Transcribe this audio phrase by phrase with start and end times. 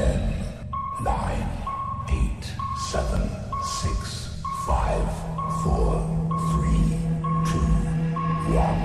[0.00, 0.16] Ten,
[1.04, 1.46] nine,
[2.08, 2.44] eight,
[2.90, 3.20] seven,
[3.62, 5.04] six, five,
[5.62, 6.00] four,
[6.48, 6.96] three,
[7.44, 7.60] two,
[8.56, 8.80] one,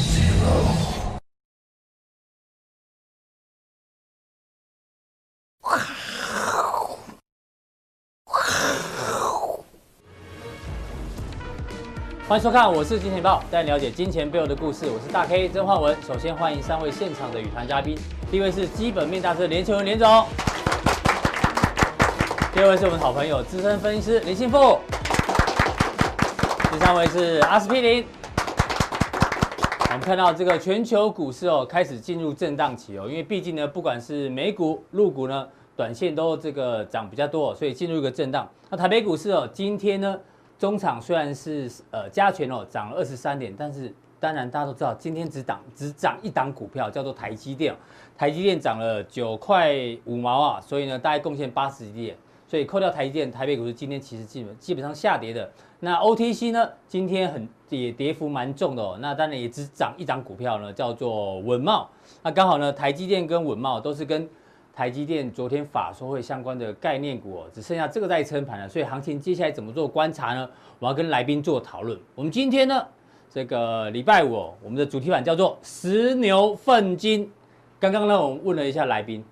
[0.00, 0.50] zero.
[12.26, 14.86] 欢迎收看，我是金钱豹，带你了解金钱背后的故事。
[14.90, 15.96] 我是大 K 曾焕文。
[16.02, 17.96] 首先欢迎三位现场的与谈嘉宾，
[18.32, 20.08] 第一位是基本面大师连干文连总，
[22.54, 24.78] 第二位是我们好朋友资深分析师林信富，
[26.72, 28.06] 第三位是阿司匹林。
[29.88, 38.48] 我们看到这个全球股市哦开始进入震荡期哦，因为毕竟呢，不管是美股、陆股呢，短线都这个涨比较多，所以进入一个震荡。
[38.70, 40.18] 那台北股市哦，今天呢？
[40.58, 47.74] 中场虽然是呃加权哦涨了二十三点，但是当然大家都知道，今天只涨只涨一档股票，叫做台积电。
[48.16, 52.16] 台积电涨了九块五毛啊，所以呢大概贡献八十几点。
[52.46, 55.50] 所以扣掉台积电，台北股市今天其实基本基本上下跌的。
[55.80, 58.98] 那 OTC 呢，今天很也跌幅蛮重的哦。
[59.00, 61.86] 那当然也只涨一张股票呢，叫做稳懋。
[62.22, 64.28] 那刚好呢，台积电跟稳懋都是跟。
[64.74, 70.48] 台积电昨天法说会相关的概念股哦，只剩下这个在撑盘了，所以行情接下来怎么做观察呢？
[70.78, 72.00] 我要跟来宾做讨论。
[72.14, 72.82] 我们今天呢，
[73.28, 77.30] 这个礼拜五，我们的主题版叫做“十牛奋金”。
[77.82, 79.24] 刚刚呢，我们问了一下来宾，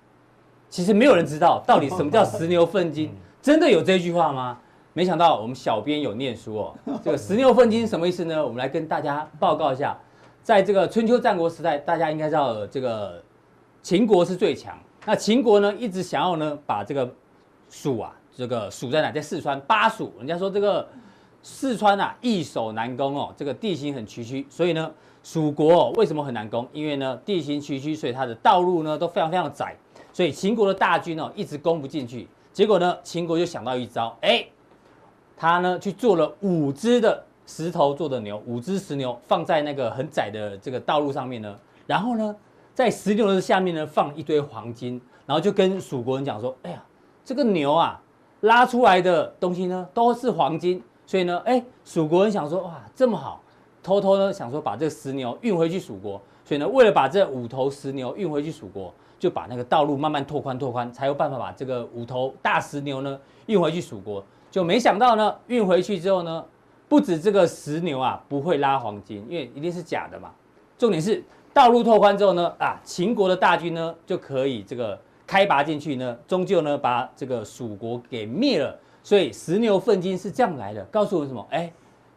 [0.67, 3.09] 其实没有人知道到底什么叫“十牛奋金”，
[3.41, 4.59] 真的有这句话吗？
[4.91, 6.75] 没想到我们小编有念书哦。
[7.01, 8.43] 这个“十牛奋金”什么意思呢？
[8.43, 9.97] 我们来跟大家报告一下，
[10.43, 13.23] 在这个春秋战国时代，大家应该知道这个
[13.81, 14.77] 秦国是最强。
[15.05, 17.09] 那秦国呢，一直想要呢把这个
[17.69, 19.13] 蜀啊，这个蜀在哪？
[19.13, 20.11] 在四川巴蜀。
[20.17, 20.85] 人家说这个
[21.41, 24.91] 四川啊，易守难攻哦，这个地形很崎岖，所以呢，
[25.23, 26.67] 蜀国哦为什么很难攻？
[26.73, 29.75] 因为呢地形崎岖，所以它的道路呢都非常非常窄，
[30.11, 32.27] 所以秦国的大军哦一直攻不进去。
[32.51, 34.45] 结果呢，秦国就想到一招，哎，
[35.37, 41.55] 他呢去做了五只的石头做的牛，五只石牛放在那个很窄的这个道路上面呢，
[41.87, 42.35] 然后呢。
[42.73, 46.81] 在石牛的下面呢，放一堆黄金，然后就跟蜀国人讲说：“哎呀，
[47.23, 48.01] 这个牛啊，
[48.39, 53.40] 拉出来的东西呢都是黄金，所以呢，哎，蜀国人想说，哇，这么好，
[53.83, 64.23] 偷偷呢想说把这个石牛运回去蜀国，所以呢，为了把这五头石牛运回去蜀国，就把那个道路慢慢拓宽拓宽，才有办法把这个五头大石牛呢运回去蜀国。
[64.49, 66.45] 就没想到呢，运回去之后呢，
[66.87, 70.31] 不止这个石牛啊不会拉黄金，因为一定是假的嘛，
[70.77, 78.73] 重点是。”道路拓宽之后呢，啊，秦国的大军呢就可以这个开拔进去呢，终究呢把这个蜀国给灭了。
[79.03, 81.45] 所以石牛奋金是这样来的，告诉我们什么？
[81.49, 81.69] 哎，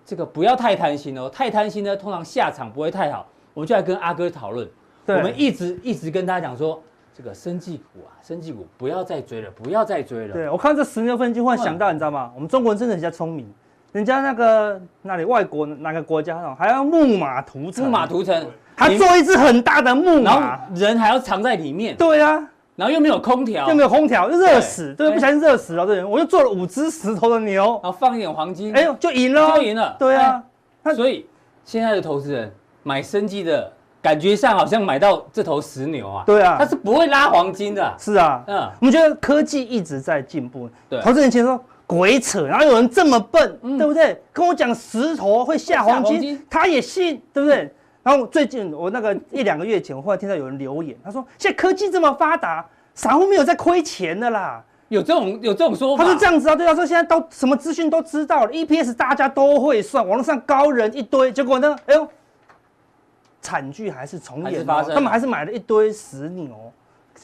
[0.04, 3.26] 这个不要太贪心哦，太贪心呢，通常下场不会太好。
[3.54, 4.69] 我们就来跟阿哥讨论。
[5.06, 6.82] 我们一直一直跟大家讲说，
[7.16, 10.32] 这个生技股啊，生技股不要再追了，不要再追了。
[10.32, 12.32] 对，我看这十六分金，忽然想到，你知道吗？
[12.34, 13.47] 我们中国人真的比较聪明。
[13.93, 21.97] 人家那个那里外国哪个国家哦，还要木马屠城，木马屠城，还做一只很大的木马，然后人还要藏在里面。
[21.97, 25.87] 对啊，然后又没有空调，又没有空调，就热死，对，不小心热死了。
[25.87, 29.97] 对，我就做了五只石头的牛，然后放一点黄金，哎呦，就赢了，就赢了。
[29.99, 30.43] 对啊，
[30.95, 31.27] 所以
[31.65, 32.53] 现在的投资人
[32.83, 36.25] 买生技的感觉上好像买到这头石牛啊。
[36.27, 37.95] 对啊，它是不会拉黄金的。
[37.99, 40.69] 是啊，嗯，我们觉得科技一直在进步。
[40.89, 41.61] 对，投资人其实说。
[41.87, 42.47] 鬼扯！
[42.47, 44.19] 然后有人这么笨，嗯、对不对？
[44.33, 47.71] 跟我讲石头会下黄金他也信，对不对？
[48.04, 56.04] 然后最近我那个一两个月前，我忽然听到有人留言，他说：“现在科技这么发达，散户没有在亏钱的啦。”有这种有这种说法？
[56.04, 61.75] 他是这样子啊，对他说现在都什么资讯都知道了，EPS 大家都会算，网络上高人一堆，结果呢？
[61.87, 62.06] 哎呦，
[63.41, 66.54] 惨剧还是重演，他们还是买了一堆死牛。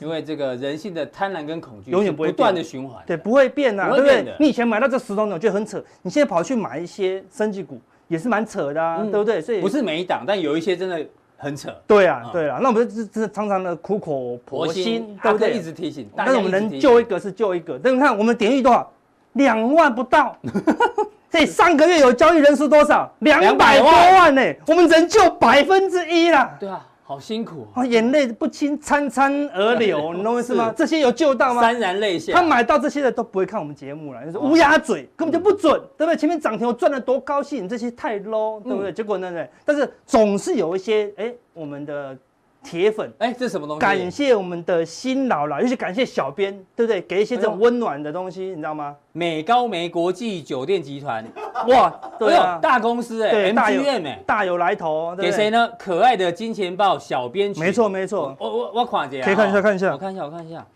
[0.01, 4.35] 因为这个人性的贪婪跟恐惧永远不会断的循环，对，不会变呐，对不对？
[4.41, 7.79] 你以前买到这石头牛觉得很扯，你现在跑去买一些升级股
[8.11, 9.41] 也是蛮扯的啊，对不对？
[9.41, 11.01] 所以不是每一档，但有一些真的
[11.37, 11.73] 很扯。
[11.87, 15.53] 对啊，对啊，那我们这这常常的苦口婆心，对不对？
[15.53, 17.79] 一直提醒，但是我们能救一个是救一个。
[17.81, 18.93] 但你看我们点率多少？
[19.35, 20.37] 两万不到。
[21.31, 23.09] 这上个月有交易人数多少？
[23.21, 24.43] 两百多万呢。
[24.67, 26.57] 我们只能救百分之一啦。
[26.59, 26.85] 对啊。
[27.11, 27.85] 好辛苦啊！
[27.85, 30.73] 眼泪不禁潺潺而流， 你懂我意思吗？
[30.77, 31.61] 这些有救到吗？
[31.61, 32.33] 潸然泪下。
[32.35, 36.17] 他买到这些的都不会看我们节目了，就是乌鸦嘴，根本就不准，对不对？
[36.17, 38.93] 前面涨停我赚了多高兴，这些太 low，对不对？
[38.93, 39.45] 结果呢？
[39.65, 42.17] 但是总是有一些哎，我们的。
[42.63, 43.81] 铁粉，哎，这是什么东西？
[43.81, 47.01] 感谢我们的新老老，尤其感谢小编，对不对？
[47.03, 48.95] 给一些这种温暖的东西，你知道吗？
[49.13, 51.25] 美高梅国际酒店集团，
[51.69, 55.17] 哇，对啊，大公司哎，MGM 哎，大有来头。
[55.17, 55.71] 给谁呢？
[55.79, 58.37] 可爱的金钱豹小编群，没错没错。
[58.39, 60.67] 我我我看一下，可以看一下看一下，我看一下我看一下，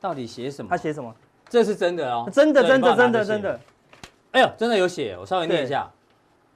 [0.00, 0.68] 到底写什么？
[0.68, 1.14] 他写什么？
[1.48, 3.60] 这是真的哦，真的真的真的真的。
[4.32, 5.88] 哎呦，真的有写，我稍微念一下。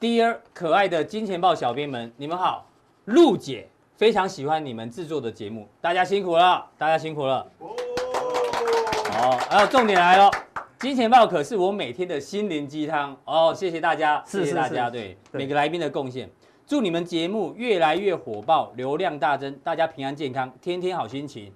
[0.00, 2.66] Dear 可爱的金钱豹小编们，你们好，
[3.04, 3.68] 陆姐
[4.00, 7.46] 非常喜欢你们制作的节目，大家辛苦了，大家辛苦了。
[7.60, 10.30] 哦，还有重点来了，
[10.78, 16.30] 金钱豹可是我每天的心灵鸡汤哦，谢谢大家，谢谢大家，对每个来宾的贡献，
[16.66, 21.52] 祝你们节目越来越火爆，流量大增，大家平安健康，天天好心情。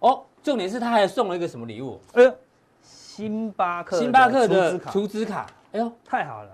[0.00, 2.00] 哦，重点是他还送了一个什么礼物？
[2.14, 2.34] 哎呦，
[2.82, 6.50] 星巴克，星巴克的储值卡，哎呦，太好了。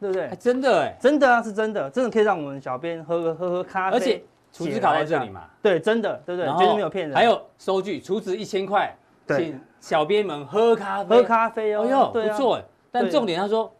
[0.00, 0.28] 对不对？
[0.38, 4.22] 真的哎，真的啊，是真的，真的可以让我们小编喝喝喝喝咖啡，而且
[4.54, 5.42] 储值卡在这里嘛。
[5.60, 6.50] 对，真的，对不对？
[6.56, 7.14] 绝对没有骗人。
[7.14, 8.96] 还有收据，储值一千块，
[9.28, 11.82] 请小编们喝咖啡，喝咖啡哦。
[11.84, 12.62] 哎呦，不错。
[12.92, 13.70] 但重点他说，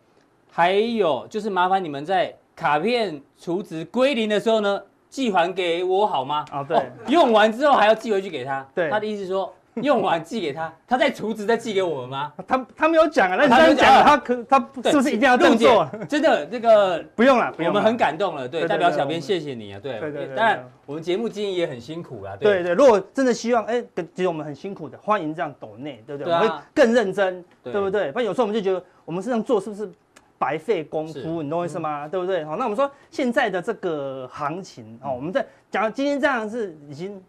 [0.50, 6.44] 还有就是麻烦你们在卡片储值归零的时候呢，寄还给我好吗？
[6.50, 6.90] 啊，对。
[7.06, 8.66] 用完之后还要寄回去给他。
[8.74, 8.90] 对。
[8.90, 9.54] 他的意思是说。
[9.82, 12.32] 用完寄给他，他在厨子再寄给我们吗？
[12.46, 14.58] 他他没有讲啊，那你这样讲，他可他
[14.90, 15.88] 是不是一定要这样做？
[16.08, 17.70] 真的这个 不用了，不用。
[17.70, 19.98] 我们很感动了，对，代表小编谢谢你啊，对。
[19.98, 20.26] 对对。
[20.36, 22.74] 当然，我们节目经营也很辛苦啊，对对。
[22.74, 23.82] 如果真的希望，哎，
[24.14, 26.32] 其实我们很辛苦的，欢迎这样抖内，对不对？
[26.32, 28.12] 我们会更认真，对不对？
[28.12, 29.90] 不然有时候我们就觉得，我们这样做是不是
[30.38, 31.42] 白费功夫？
[31.42, 32.06] 你懂我意思吗？
[32.06, 32.44] 对不对？
[32.44, 37.20] 好，那我们说现在的这个行情哦，我们在讲今天这样是已经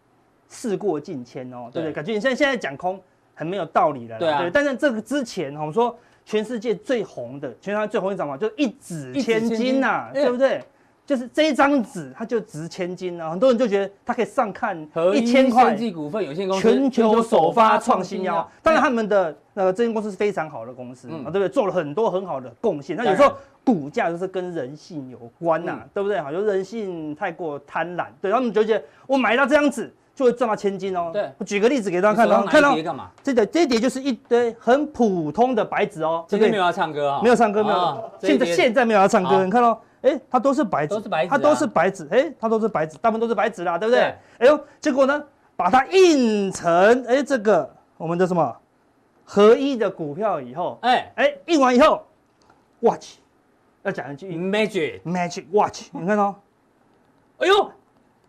[0.49, 1.93] 事过境迁哦，对不对？
[1.93, 2.99] 感觉你现在现在讲空。
[3.37, 4.49] 很没有道理的，对啊。
[4.53, 5.93] 但是这个之前，我们说
[6.23, 10.63] 全世界最红的，全世界最红一张嘛，就一纸千金呐，对不对？
[11.05, 13.29] 就是这一张纸，它就值千金啊。
[13.29, 14.81] 很多人就觉得它可以上看
[15.13, 15.65] 一千块。
[15.65, 21.49] 生技股份有限公司全球首发创新药，当然他们的那个这间公司是非常好的公司啊，对不对？
[21.49, 22.95] 做了很多很好的贡献。
[22.95, 23.33] 那有时候
[23.65, 26.17] 股价就是跟人性有关呐，对不对？
[26.21, 29.93] 好，就人性太过贪婪，对，他们就觉得我买到这张纸。
[30.15, 31.11] 就会赚到千金哦。
[31.11, 32.73] 对，我举个例子给大家看哦，看到
[33.21, 36.25] 这个这一叠就是一堆很普通的白纸哦。
[36.27, 37.19] 今天没有要唱歌啊？
[37.21, 38.11] 没有唱歌，没有。
[38.21, 39.79] 现在现在没有要唱歌，你看到？
[40.01, 44.01] 哎，它都是白纸，都是白纸，它都是白纸，哎，它都是白纸，大部分都是白纸啦，对不对？
[44.37, 45.23] 哎呦，结果呢，
[45.55, 48.55] 把它印成哎这个我们的什么
[49.23, 52.05] 合一的股票以后，哎哎印完以后
[52.81, 53.15] ，watch，
[53.81, 56.39] 要讲一句 magic magic watch，你看到？
[57.39, 57.71] 哎呦。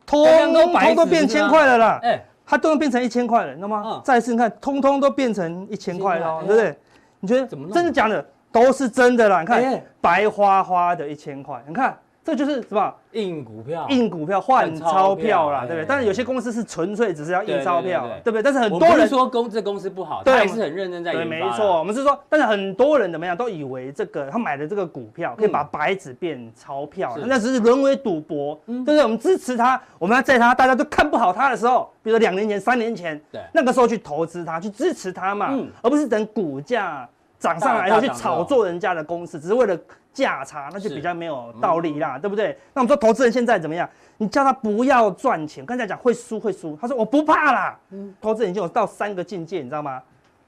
[0.06, 0.24] 通
[0.54, 6.78] 通都变千块了啦，哎，它都能变成一千块了，那么再次你看，通通都变成一千块了，对不对？
[7.20, 8.24] 你觉得怎么真的假的？
[8.52, 11.96] 都是真的啦，你看白花花的一千块，你看。
[12.26, 12.93] 这就是什么？
[13.12, 15.84] 印股票，印股票换钞票啦，对不对？
[15.87, 18.43] 但是有些公司是纯粹只是要印钞票，对不对？
[18.43, 21.12] 但是很多人说公这公司不好，对，还是很认真在。
[21.12, 29.02] 对，没错，我们是说，但是很多人怎么样，都以为这个他买的这个股票可以把白纸变钞票，那只是沦为赌博，对不对？
[29.05, 37.08] 我们支持他，我们要在他大家都看不好他的时候，比如说两年前、三年前，对，那个时候去投资他，去支持他嘛，而不是等股价
[37.38, 39.78] 涨上来以后去炒作人家的公司，只是为了。
[40.16, 42.56] 价差那就比较没有道理啦，对不对？
[42.72, 43.86] 那我们说投资人现在怎么样？
[44.16, 47.78] 你叫他不要赚钱，刚才讲会输会输，他说我不怕啦。
[47.90, 50.02] 嗯，投资人就有到三个境界，你知道吗？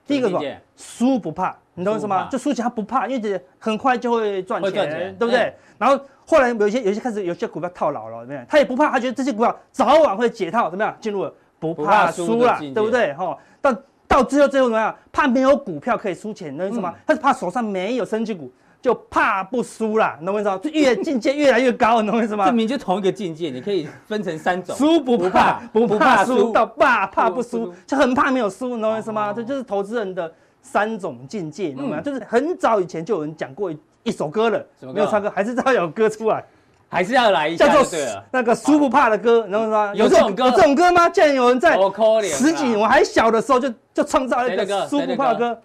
[0.07, 0.43] 第一个什么？
[0.75, 2.29] 输不怕，你懂我意思吗？
[2.31, 5.53] 就输钱他不怕，因为觉得很快就会赚钱，对不对？
[5.77, 8.43] 然后后来有一些有些开始有些股票套牢了，怎么样？
[8.49, 10.97] 他也不怕，他觉得这些股票早晚会解套，怎么样？
[10.99, 13.13] 进入了不怕输了，对不对？
[13.13, 13.77] 哈，到
[14.09, 14.97] 到最后最后怎么样？
[15.13, 16.95] 怕没有股票可以输钱，你懂我意思吗？
[17.07, 18.51] 他是怕手上没有生技股。
[18.81, 20.59] 就怕不输啦，懂我意思吗？
[20.63, 22.47] 就越境界越来越高，懂我意思吗？
[22.47, 29.33] 证明就同一个境界，你可以分成三种：输不怕，不怕输到怕怕不输，就很怕没有输，懂我意思吗？
[29.35, 30.33] 这就是投资人的
[30.63, 32.01] 三种境界，懂吗？
[32.01, 33.73] 就是很早以前就有人讲过
[34.05, 36.45] 一首歌了，没有唱歌，还是要有歌出来，
[36.89, 37.99] 还是要来一下，叫做
[38.31, 39.93] 那个输不怕的歌，懂我意思吗？
[39.95, 41.09] 有这种歌，有这种歌吗？
[41.09, 41.77] 竟然有人在
[42.23, 45.61] 十几年我还小的时候就就创造了一个输不怕的歌。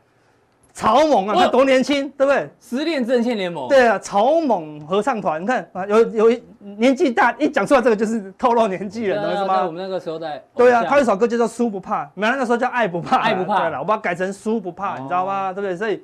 [0.74, 2.50] 草蜢啊，他多年轻，对不对？
[2.60, 3.68] 实练阵线联盟。
[3.70, 9.64] 对啊，草蜢合唱团，你看啊，有有年纪大，一讲出来这个就是透露年纪了，懂是吗？
[9.64, 10.44] 我们那个时候在。
[10.56, 13.60] 对啊，他有一首歌叫做《输不怕》，原来那时候叫《爱不怕》，爱不怕。
[13.62, 15.54] 对了，我把它改成《输不怕》，你知道吗？
[15.54, 15.78] 对不对？
[15.78, 16.02] 所以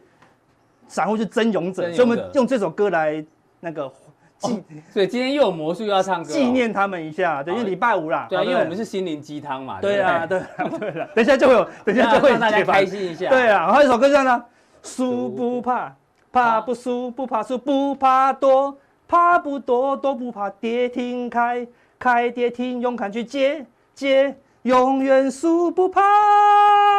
[0.88, 3.26] 散户就真勇者，所以我们用这首歌来
[3.60, 3.92] 那个
[4.38, 4.64] 纪。
[4.92, 7.42] 所以今天又有魔术又要唱歌，纪念他们一下。
[7.42, 8.28] 对，因为礼拜五啦。
[8.30, 9.80] 对，因为我们是心灵鸡汤嘛。
[9.82, 10.40] 对啊，对
[10.78, 13.32] 对了， 等一下就会有，等一下就会让大家开心一下。
[13.32, 14.46] 对啊，还有一首歌叫呢。
[14.84, 15.96] 输不怕，
[16.32, 21.68] 怕不输，不怕输，不怕多，怕不多，都不怕跌停开，
[21.98, 26.02] 开跌停，勇敢去接接，永远输不怕。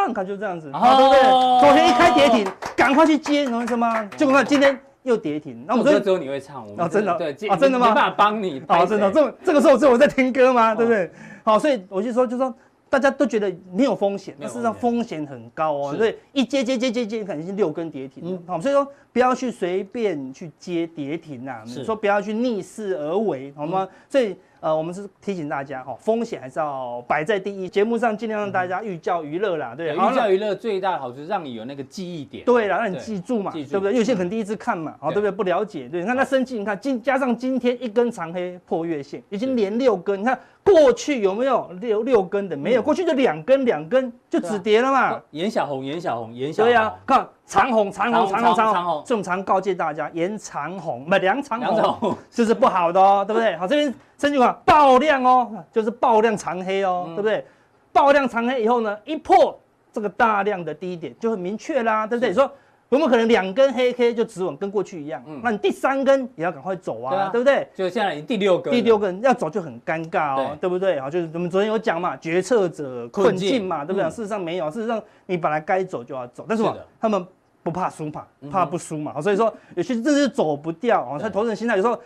[0.07, 1.21] 你看就这样子，哦、对不对？
[1.61, 4.03] 昨天一开跌停，赶快去接，懂我意思吗？
[4.17, 7.89] 结果看今天又跌停，那我说只有你会唱，我们真的对啊，真的吗？
[7.89, 10.75] 没办法帮你，好，真的，这这个时候只有我在听歌吗？
[10.75, 11.11] 对不对？
[11.43, 12.53] 好，所以我就说，就说。
[12.91, 15.91] 大家都觉得没有风险，但事实上风险很高哦。
[15.93, 18.37] 是所以一接接接接接，可能是六根跌停。
[18.45, 23.87] 好、所以说不要去随便去接跌停啊，是说不要去逆势而为，好吗？
[24.09, 24.35] 所以。
[24.61, 27.67] 呃，我们是提醒大家哈，风险还是要摆在第一。
[27.67, 29.91] 节目上尽量让大家寓教于乐啦，对。
[29.91, 32.45] 寓教于乐最大的好处是让你有那个记忆点。
[32.45, 33.95] 对啦，让你记住嘛，对不对？
[33.95, 35.31] 有些人可能第一次看嘛，好，对不对？
[35.31, 36.01] 不了解，对。
[36.01, 40.19] 你看那生技，你看今加上今天一根长黑破月线，已经连六根。
[40.19, 42.55] 你看过去有没有六六根的？
[42.55, 45.19] 没有，过去就两根两根就止跌了嘛。
[45.31, 46.71] 颜小红，颜小红，颜小红。
[46.71, 49.03] 对呀，看长红，长红，长红，长红。
[49.05, 53.55] 正常告诫大家，颜长红， 不两长红，这是不好的哦， 对不对？
[53.57, 53.93] 好，这边。
[54.17, 57.43] 甚至啊，爆量哦，就是爆量长黑哦，嗯、对不对？
[57.91, 59.59] 爆量长黑以后呢，一破
[59.91, 62.29] 这个大量的低点就很明确啦，对不对？
[62.29, 62.51] 是说
[62.91, 65.23] 有没有可能两根黑 K 就止稳，跟过去一样？
[65.25, 67.67] 嗯，那你第三根也要赶快走啊，对，啊对不对？
[67.73, 70.99] 就现在已经第六根，第六根要走就很尴尬哦，对，对不对？
[70.99, 74.03] 好，就是我们昨天有讲嘛，决策者困境嘛，对不对？
[74.03, 76.63] 嗯、事实上没有，事实上你本来该走就要走，但是
[76.99, 77.25] 他们
[77.63, 81.17] 不怕输嘛，怕不输嘛，所以说有些真的是走不掉啊。
[81.17, 81.97] 他投资人心态有时候。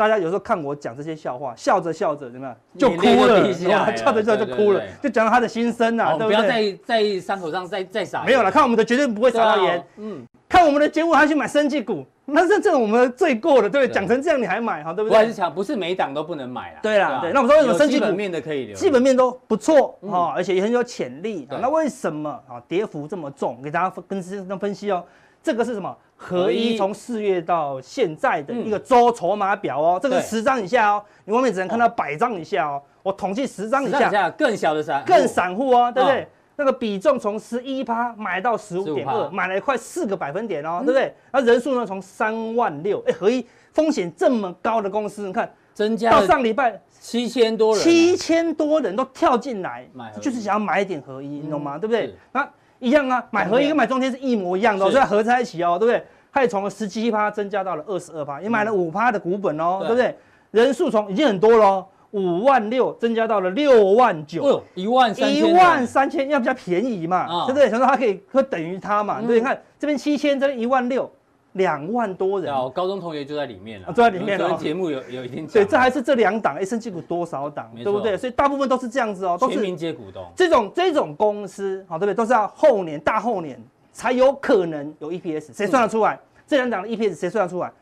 [0.00, 6.36] 大家有时候看我讲这些笑话，笑着笑着怎么样就哭了，笑着笑着就哭了，就讲到他的心声呐，对不对？
[6.36, 8.24] 不要在在伤口上再再撒。
[8.24, 9.84] 没有了，看我们的绝对不会撒到盐。
[9.98, 13.88] 嗯，看我们的节目还去买生技股，那是这种我们罪过了，对不对？
[13.94, 15.18] 讲成这样你还买，哈，对不对？
[15.18, 16.78] 我还是讲，不是每档都不能买啦。
[16.82, 17.30] 对啦，对。
[17.34, 21.46] 那我们说为什么生技股基本面的可以留，基本面都不错哈，而且也很有潜力。
[21.50, 23.60] 那为什么啊跌幅这么重？
[23.62, 25.04] 给大家跟跟跟分析哦。
[25.42, 25.94] 这个是什么？
[26.22, 32.82] 合一从四月到现在的一个周筹码表哦，这个十张以下哦，你外面只能看到百张以下哦。
[33.02, 36.28] 我统计十张以下，更小的散，更散户哦，对不对？
[36.56, 41.14] 那个比重从十一趴买到十五点二，买了快四个百分点哦，对不对？
[41.32, 49.88] 那人数呢，从三万六，哎，合一风险这么高的公司，你看增加到上礼拜七千多人，七千多人都跳进来，
[50.20, 51.78] 就是想要买一点合一，你懂吗？
[51.78, 52.14] 对不对？
[52.32, 52.46] 那。
[52.80, 56.04] 一样啊，买合一跟买中间是一模一样的，所以合在一起哦，对不对？
[56.32, 60.16] 它也从十七趴增加到了二十二趴，也买了五趴的股本哦，对不对？
[60.50, 67.70] 人数从已经很多了，五万六增加到了六万九，一万三千，一万三千要比较便宜嘛，对不对？
[67.70, 71.10] 想说它可以会等于它嘛，对，你看这边七千，这边一万六。
[71.52, 74.56] 两万多人，高中同学就在里面了，就在里面了。
[74.56, 78.16] 节目有有一定对，这还是这两档，哎，生技股多少档，对不对？
[78.16, 80.24] 所以大部分都是这样子哦，都是全民皆股东。
[80.36, 82.14] 这种这种公司，好，对不对？
[82.14, 83.60] 都是要后年大后年
[83.92, 86.18] 才有可能有 EPS，谁算得出来？
[86.46, 87.72] 这两档的 EPS 谁算得出来？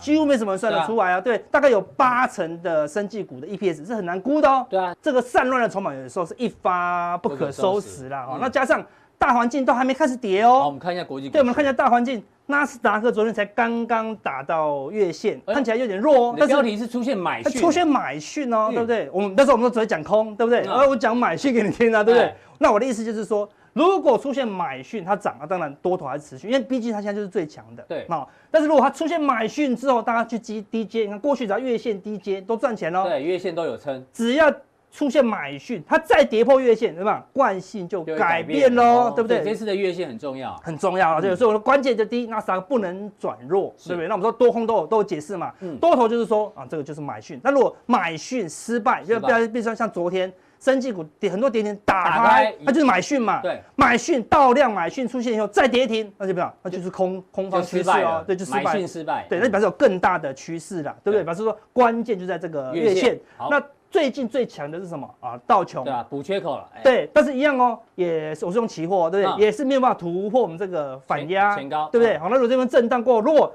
[0.00, 1.20] 几乎没什么人算得出来啊。
[1.20, 4.66] 对，大概有八成的生技股的 EPS 是很难估的哦。
[4.68, 8.26] 对啊，这个散乱的筹码有的时候是一发不可收拾啦。
[8.26, 8.84] 哈，那加上
[9.18, 10.60] 大环境都还没开始跌哦。
[10.60, 11.32] 好，我们看一下国际股。
[11.32, 12.22] 对，我们看一下大环境。
[12.50, 16.34] 纳斯达克昨天才刚刚打到月线，看起来有点弱哦。
[16.38, 19.10] 但是标题是出现买讯，出现买讯哦，对不对？
[19.12, 20.60] 我们那时候我们都只会讲空，对不对？
[20.60, 22.32] 而我讲买讯给你听啊，对不对？
[22.56, 27.84] 那我的意思就是说，如果出现买讯，它涨了，当然多头还是持续，因为毕竟它现在就是最强的。
[27.86, 33.04] 对，那但是如果它出现买讯之后，大家去低低接，你看过去只要月线低接都赚钱哦。
[33.06, 34.50] 对，月线都有撑，只要。
[34.90, 37.24] 出现买讯，它再跌破月线，对吧？
[37.32, 39.42] 惯性就改变喽，对不对？
[39.44, 41.20] 这次的月线很重要，很重要啊！
[41.20, 44.08] 对，所以我的关键就第一，纳斯达克不能转弱，对不对？
[44.08, 45.52] 那我们说多空都有都有解释嘛。
[45.80, 47.38] 多头就是说啊，这个就是买讯。
[47.44, 53.40] 那如果买讯失败，就比如比如说像昨天生技股跌很多跌停打开，那就是买讯嘛。
[53.42, 58.24] 对，买讯到量买讯出现以后再跌停，那就不要，那就是空空方趋势哦。
[58.26, 58.62] 对，就失败。
[58.64, 61.22] 买讯失败，对，那表示有更大的趋势了，对不对？
[61.22, 63.18] 表示说关键就在这个月线。
[63.50, 65.40] 那最近最强的是什么啊？
[65.46, 66.68] 道琼对啊，补缺口了。
[66.84, 69.44] 对，但是一样哦，也是我是用期货，对不对？
[69.46, 72.18] 也是没有办法突破我们这个反压，前高，对不对？
[72.18, 73.50] 好，那如果这边震荡过，如果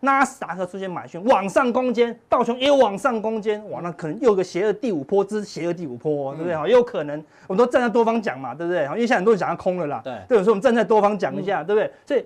[0.00, 6.54] 纳斯达克出现买讯往上攻坚，道琼也有往上攻坚，哇，那可能又有个邪恶第五波之邪恶第五波，对不对？
[6.54, 7.18] 好，也有可能，
[7.48, 8.86] 我们都站在多方讲嘛，对不对？
[8.86, 11.90] 好，因为现在很多人想要空了啦，对，对，所以我们站在多方讲一下，对不对？
[12.06, 12.24] 所以。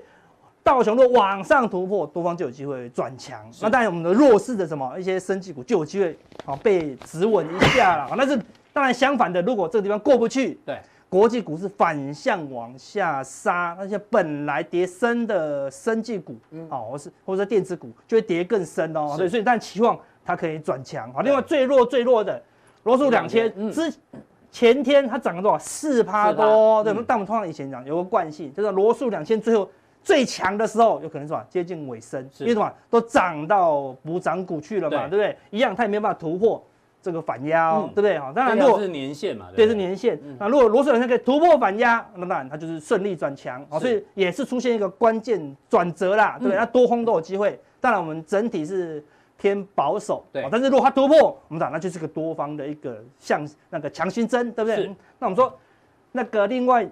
[0.62, 3.40] 道琼若往上突破，多方就有机会转强。
[3.62, 8.12] 那当然，我们的弱势的什么一些生技股就有机会啊被止稳一下了。
[8.16, 8.38] 那是
[8.72, 19.14] 当然相反的，如果这个地方过不去，对，国际股市反向往下杀，那些本来跌深的生技股，嗯，好，或是或者电子股就会跌更深哦。
[19.16, 21.10] 所以，所以但期望它可以转强。
[21.12, 22.40] 好，另外最弱最弱的
[22.84, 23.92] 罗素两千，之
[24.52, 25.58] 前天它涨了多少？
[25.58, 26.84] 四趴多。
[26.84, 29.68] 对，但我们通常以前讲有个惯性，就是罗素两千最后。
[30.02, 35.36] 最强的时候有可能是吧，接近尾声，因为什么都涨到补涨股去了嘛，对不对？
[35.50, 36.62] 一样，它也没有办法突破
[37.02, 38.18] 这个反压，对不对？
[38.18, 40.18] 好，当然如果是年线嘛，对，是年线。
[40.38, 46.56] 那如果罗素两千可以突破反压，那当然它就是顺利转强，所以也是出现一个关键转折啦，对不对？
[46.56, 47.58] 那多空都有机会。
[47.80, 49.02] 当然我们整体是
[49.38, 50.24] 偏保守。
[50.32, 54.94] 对，但是如果它突破，我们讲那就是个多方的一个向那个强心针，对不对？
[55.18, 55.58] 那我们说
[56.12, 56.86] 那个另外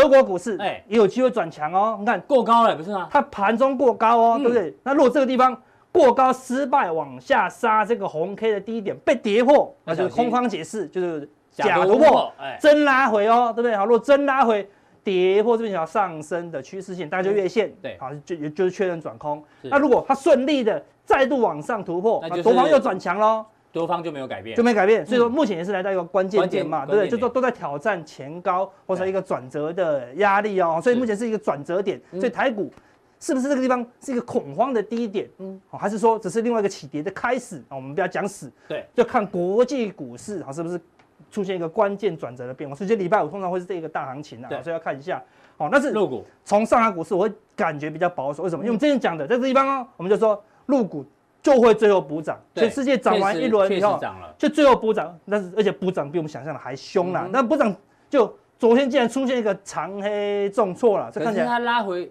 [0.00, 1.96] 德国股市哎也有机会转强哦。
[1.98, 3.08] 你看过高了不是吗？
[3.10, 4.74] 它盘中过高哦，对不对？
[4.82, 5.56] 那如果这个地方
[5.92, 13.76] 过高失败往下杀，这个红 K 的低点被跌破，那就是空方解释，就是假突破，真拉回哦，对不对？
[13.76, 14.68] 好，如果真拉回。
[15.06, 19.40] 跌破这边条上升的趋势线，大家就月线，对，好，就也就是确认转空。
[19.62, 23.46] 那如果它顺利的再度往上突破，那多方又转强喽，
[23.76, 25.04] 多方就没有改变，就没改变。
[25.04, 27.10] 所以说目前也是来到一个关键点嘛，对不对？
[27.10, 30.80] 就都都在挑战前高或者一个转折的压力哦。
[30.82, 32.72] 所以目前是一个转折点，所以台股
[33.20, 35.28] 是不是这个地方是一个恐慌的低点？
[35.36, 37.76] 嗯，好，还是说只是另外一个起跌的开始啊？
[37.76, 40.80] 我们不要讲死，对，就看国际股市啊是不是？
[41.28, 45.20] 出现一个关键转折的变化，所以这礼拜五通常会是这个大行情啊，所以要看一下。
[45.58, 48.44] 好，那是入股从上海股市，我会感觉比较保守。
[48.44, 48.62] 为什么？
[48.62, 51.04] 因为我们之前讲的在这地方哦，我们就说入股
[51.46, 54.00] 就会最后补涨，全世界涨完一轮以后，
[54.36, 55.16] 就最后补涨。
[55.30, 57.28] 但是而且补涨比我们想象的还凶啦。
[57.30, 57.72] 那补涨
[58.10, 62.10] 就昨天竟然出现一个长黑重挫了，这看起来它拉回。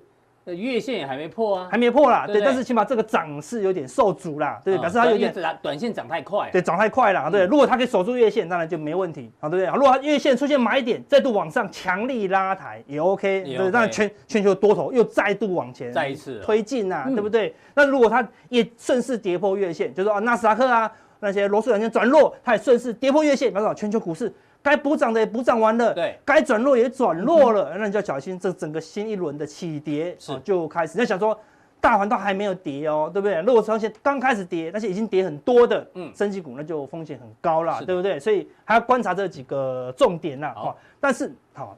[0.53, 9.75] 月线也还没破啊，还没破啦，对，但是起码这个涨势有点受阻啦，对，表示它有点短线涨太快，对，涨太快了，对，如果它可以守住月线，当然就没问题，啊，对不对？
[9.75, 17.55] 如果它月线出现买点，再度往上强力拉抬也 OK，对，让全全球多头又再度往前再一次推进呐，对不对？
[17.73, 24.31] 那如果它也顺势跌破月线，就是说啊，纳斯达克啊那些罗素两千转弱，它也顺势跌破月线，表示全球股市。
[24.65, 30.93] 该补涨的也补涨完了，对，该转弱也转弱了，那你就要小心，这整个新一轮的起跌是就开始。
[30.95, 31.39] 你要想说，
[31.79, 33.39] 大盘都还没有跌哦，对不对？
[33.43, 38.19] 如果说刚开始跌，那些已经跌很多的，嗯，升级股那就风险很高了，对不对？
[38.19, 40.75] 所以还要观察这几个重点呐，哈。
[40.99, 41.77] 但是好，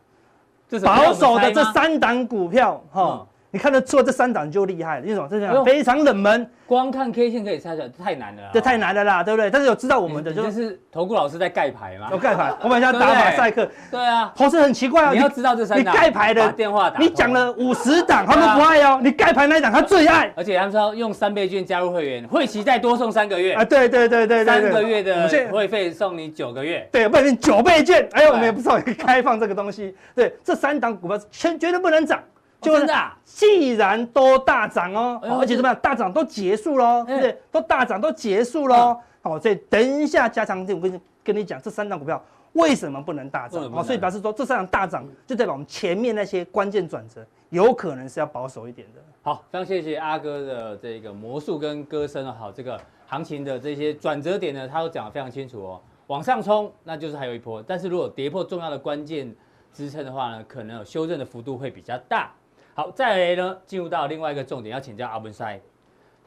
[0.86, 3.28] 保守的这三档股票，哈。
[3.50, 5.28] 你看得出这三档就厉害了，因为什么？
[5.30, 9.50] 这样非常冷门，光看 K 线可以猜出来，太难了，这太难了啦，对不对？
[9.50, 23.54] 但是有知道我们的，就是投顾老师在盖牌嘛，有盖牌，我们要打马赛克， 对啊，投资很奇怪啊，你要知道这三档，你盖牌的电话打，你讲了五十档，他们不爱哦，你盖牌那一档他最爱，而且他们说用三倍券加入会员，会期再多送三个月。
[23.54, 32.22] 啊，对对对对对，三个月的会费送你九个月，对，不然九倍券，哎呦，我们也不知道开放这个东西，对，这三档股票全绝对不能涨。
[32.60, 37.38] 就是啊，既然都大涨哦，而且怎么样，大涨都结束喽，对不对？
[37.52, 42.22] 都大涨都结束喽，好，所以等一下加强錠，我跟你跟你讲，这三档股票
[42.54, 43.72] 为什么不能大涨？
[43.72, 49.02] 好，所以表示说这三档大涨，就代表我们前面那些关键转折有可能是要保守一点的。
[49.22, 55.82] 好，非常谢谢阿哥的这个魔术跟歌声啊，好，这个行情的这些转折点呢，他都讲得非常清楚哦。
[56.08, 59.36] 往上冲，那就是还有一波，但是如果跌破重要的关键
[59.74, 62.32] 支撑的话呢，可能有修正的幅度会比较大。
[62.78, 65.44] 好，再来呢，进入到另外一个重点，要请教阿文师。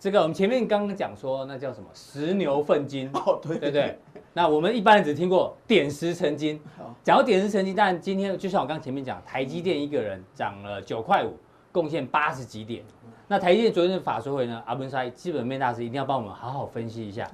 [0.01, 3.97] 这个我们前面刚刚讲说，那叫什么石牛粪金哦，对对对。
[4.33, 6.61] 那我们一般人只听过点石成金。
[7.05, 11.37] 讲到点石成金，但今天就像我刚前面讲，台积电一个人涨了九块五，
[11.71, 12.83] 贡献八十几点。
[13.29, 17.25] 那台积电昨天的法说会呢，阿文师基本面大师一定要帮我们好好分析一下。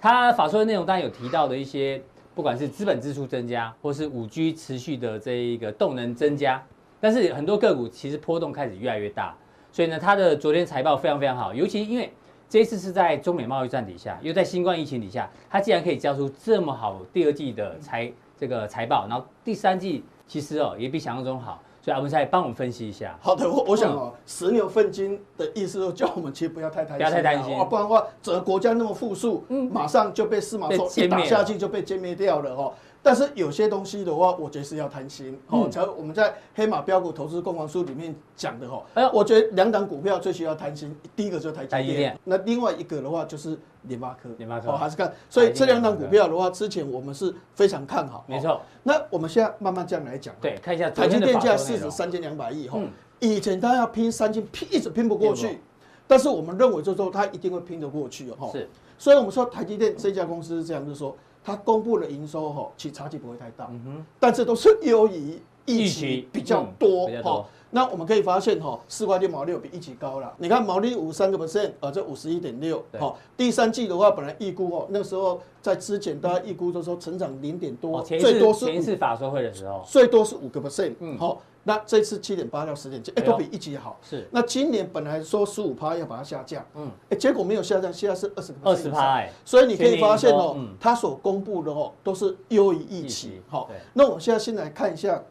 [0.00, 2.02] 他法说的内容当然有提到的一些，
[2.34, 6.60] 不管是资本支出增加，或是五 G 持续的这一个动能增加。
[7.04, 9.36] 但是很多个股其实波动开始越来越大，
[9.70, 12.10] 所以呢，它的昨天财报非常非常好，尤其因为
[12.48, 23.14] 这一次是在中美贸易战底下，又在新冠疫情底下，它竟然可以交出这么好第二季的财这个财报，然后第三季其实哦也比想象中好，所以阿文师帮我们分析一下。
[23.20, 32.72] 好的，我我想哦，十牛奋金的意思，就叫我们其实不要太担心，不要太担心，不然的话，整个国家那么富庶，嗯，马上就被司马昭一打下去就被歼灭掉了哦。
[33.04, 35.38] 但是有些东西的话，我觉得是要贪心。
[35.48, 38.82] 哦，才我们在黑马标股投资工坊书里面讲的哈。
[38.94, 44.30] 哎，我觉得两档股票最需要贪心，第一个就是台积电，那另外一个的话就是联发科。
[44.38, 45.12] 联发科，还是看。
[45.28, 48.24] 所以这两档股票的话，之前我们是非常看好。
[48.26, 48.58] 没错。
[48.84, 50.34] 那我们现在慢慢这样来讲。
[50.40, 52.80] 对，看一下台积电价市值三千两百亿哈。
[53.20, 55.58] 以前它要拼三千，拼一直拼不过去。
[56.06, 58.48] 但是我们认为就是说它一定会拼得过去哦。
[58.50, 58.66] 是。
[58.96, 61.14] 所以我们说台积电这家公司是这样，就是说。
[61.44, 67.44] 它公布的营收哈，其实差距不会太大，嗯、哼但是都是优于预期比较多哈。
[67.70, 70.32] 那我们可以发现哈，四块六毛六比预期高了。
[70.38, 73.18] 你看毛利五三个 percent，呃，这五十一点六，好。
[73.36, 81.42] 第三季的话，本来预估哦，那时候在之前大家预估都说成长零点多，最多是前一次法说会的时候，最多是五个 percent，嗯，好。
[81.64, 83.98] 那这次七点八到十点七，哎，都比一级好。
[84.02, 84.26] 是。
[84.30, 88.54] 那今年本来说十五趴要把它下降，嗯，哎，结果没有下降，现在是二十。
[88.62, 93.40] 二十趴，所以你可以发现哦，它所公布的哦都是优于一期。
[93.48, 95.22] 好，那我们现在先来看一下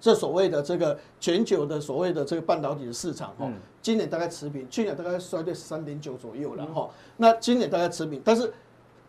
[0.00, 6.88] 这所谓的这个全球的所谓的这个半导体的市场哈，嗯、今年大概持平，去年大概衰退十三点九左右了哈。
[6.88, 8.52] 嗯、那今年大概持平，但是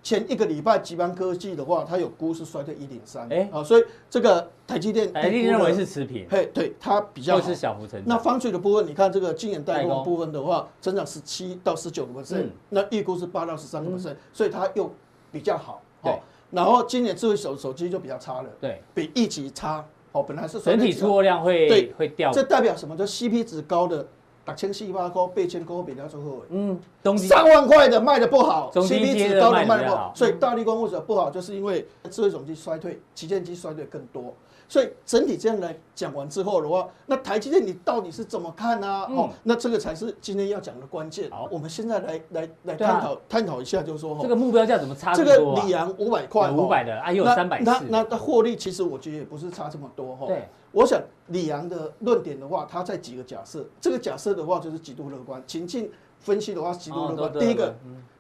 [0.01, 8.03] 前一个礼拜集邦科技的话，它有估是衰退一点三，哎，啊，所以这个台积电，台积电认为是持平，嘿，对，它比较是小幅成长。
[8.07, 14.91] 那方嘴的部分，你看这个晶圆代工部分的话，增长十七到十九个 percent，那预估是八到十三个 percent，所以它又
[15.31, 16.17] 比较好，对。
[16.51, 19.85] 然后今年智慧手手机就比较差了，对，比一级差。
[20.11, 22.97] 哦，本来是整体出货量会对会掉，这代表什么？
[22.97, 24.07] 就 CP 值高的
[24.49, 26.41] 六千四百块、八千块比较出货。
[26.49, 26.79] 嗯，
[27.17, 31.29] 上万块的卖的不好，CP 值高的卖的不好，所以大立光为什么不好？
[31.29, 34.33] 就是因为智慧手机衰退，旗舰机衰退更多。
[34.71, 39.03] 所以整体这样来讲完之后的话，那台积电你到底是怎么看呢？
[39.09, 41.27] 哦，那这个才是今天要讲的关键。
[41.31, 47.61] 好，我们现在来来来探讨探讨一下，就是说，这个目标价怎么差这个里昂五百块，五百的啊，有三百。
[47.61, 50.27] 那那那获利其实我觉得也不是差这么多哈。
[50.27, 55.41] 对，我想李阳的论点的话，他在几个假设，这个假设的话就是极度乐观。
[55.47, 57.33] 情境分析的话，极度乐观。
[57.39, 57.73] 第一个，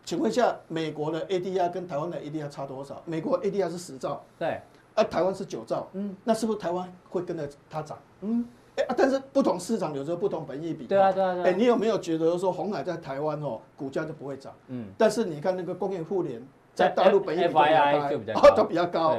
[0.03, 3.01] 请问一下，美国的 ADR 跟台湾的 ADR 差多少？
[3.05, 4.23] 美国 ADR 是十兆。
[4.37, 4.59] 对。
[4.95, 7.97] 啊，台湾是九兆，嗯，那是不是台湾会跟着它涨？
[8.21, 8.43] 嗯，
[8.75, 11.45] 哎、欸，但是不同市场有时候不同本益比，对啊，对啊，对啊。
[11.45, 14.51] 哎、欸，你有没有觉得说红海在台湾哦，股价就不会涨？
[14.67, 16.45] 嗯，但是你看那个工业互联。
[16.79, 17.47] 在大陆本益比
[18.19, 19.17] 比较高，都比较高。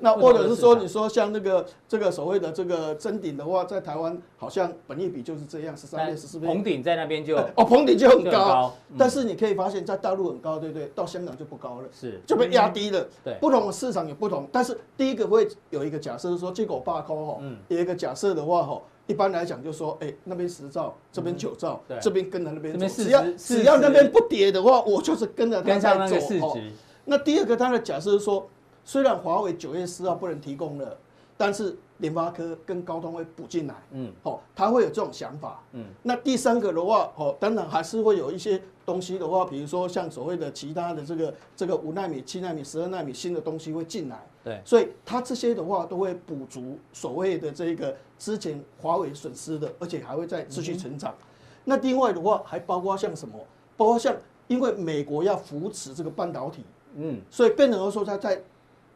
[0.00, 6.46] 那或者是说，你说像那个这个所谓的这个真顶的话，在台湾好像本益比就是这样，十三倍、十四倍。
[6.46, 10.86] 棚顶在那边就 哦，棚顶就很高，但是你可以发现，在大陆很高，对不对？
[10.94, 13.04] 到香港就不高了，是就被压低了。
[13.24, 26.06] 对，不同的市场有不同，但是第一个会有一个假设是说，结果罢空哈，有一个假设的话哈，一般来讲就说，哎，那边十兆，这边九兆，这边跟着那边走，只要只要那边不跌的话，我就是跟着它在
[26.38, 26.56] 走。
[27.04, 28.48] 那第二个，它的假设是说，
[28.84, 30.96] 虽然华为九月四号不能提供了，
[31.36, 35.84] 但是联发科跟高通会补进来，嗯，好，他会有这种想法，嗯。
[36.02, 51.14] 那第三个的话，哦，当然还是会有一些东西的话，比如说像所谓的其他的这个这个五纳米、七纳米、十二纳米新的东西会进来，对，所以它这些的话都会补足所谓的这个之前华为损失的，而且还会再持续成长。
[51.64, 53.38] 那另外的话，还包括像什么？
[53.76, 54.14] 包括像
[54.48, 56.64] 因为美国要扶持这个半导体。
[56.94, 58.42] 嗯，所以变成说，他在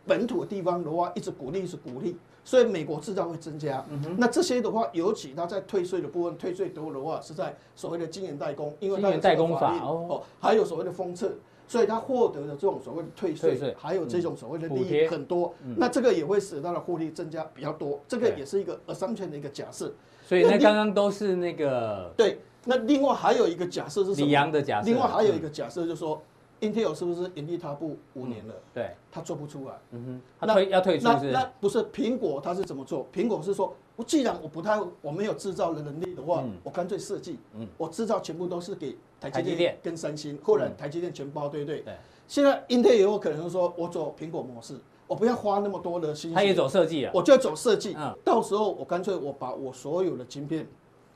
[0.06, 3.84] 本土的地方的话，一直鼓励一直鼓励，所以美国制造会增加。
[3.88, 11.32] 嗯哼，那这些的话，尤其他在退税的部分，退税多的话是在所谓的经营代工，因为它有代工法哦，还有所谓的封测，
[11.66, 15.54] 所以他获得的这种所谓的退税，还有这种所谓的利益很多。
[15.76, 19.90] 那这个也会使他的获利增加比较多，这个也是一个 assumption 的一个假设。
[20.26, 24.26] 所以那刚刚都是那个对，那另外还有一个假设是什么？
[24.26, 24.86] 李阳的假设。
[24.86, 26.20] 另外还有一个假设就是说。
[26.64, 28.54] Intel 是不是原地踏步五年了？
[28.72, 29.74] 对，他做不出来。
[29.90, 31.30] 嗯哼，他退要退出是？
[31.30, 33.06] 那不是苹果，他是怎么做？
[33.12, 41.80] 苹果是说，我既然我不太我没有制造的能力的话，我干脆设计，嗯，我制造全部都是给台积电跟三星，后来台积电全包，对不对？
[41.80, 41.94] 对。
[42.26, 47.94] 现在 Intel 也有可能说，我走苹果模式，我不要花那么多的心思，他也走设计啊，我就走设计。
[47.98, 50.66] 嗯，到时候我干脆我把我所有的晶片，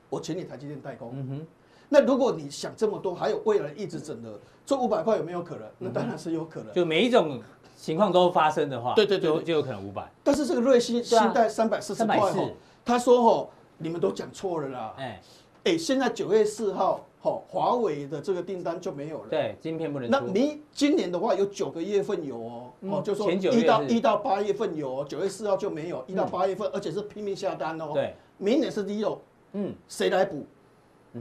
[0.09, 1.11] 我请你台积电代工。
[1.15, 1.47] 嗯哼。
[1.89, 5.67] 那如果你想这么多，还有未来一直整的，这五百块有没有可能？
[5.79, 6.71] 那当然是有可能。
[6.73, 7.41] 就每一种
[7.75, 10.09] 情况都发生的话，对对对，就就有可能五百。
[10.23, 12.49] 但是这个瑞星新贷三百四十块哈，
[12.85, 13.49] 他说哈，
[13.79, 14.93] 你们都讲错了啦。
[14.97, 15.21] 哎
[15.63, 19.29] 哎，现在九月四号，哈，华为的这个订单就没有了。
[19.29, 20.09] 对，晶片不能。
[20.09, 27.91] 那你今年的话有九个月份有哦，哦，就说一到一到八月份有，九月四号就没有，一到八月份，而且是拼命下单哦。
[27.93, 29.17] 对，明年是 zero，
[29.53, 30.45] 嗯，谁来补？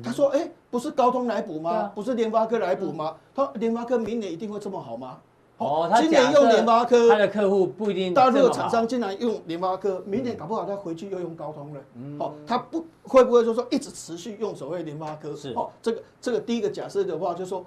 [0.03, 1.90] 他说：“哎，不是高通来补吗？
[1.94, 3.16] 不是联发科来补吗？
[3.35, 5.18] 他联发科明年一定会这么好吗？
[5.57, 8.14] 哦，今年用联发科，他的客户不一定。
[8.14, 11.81] 大陆的厂商竟然用联发科，明年搞不好他回去又用高通了。
[12.18, 15.35] 哦，他不会不会就说一直持续用所谓联发科？
[15.35, 17.64] 是哦，这个这个第一个假设的话，就是说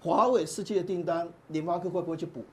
[0.00, 2.44] 华为世界的订单，联发科会不会去补？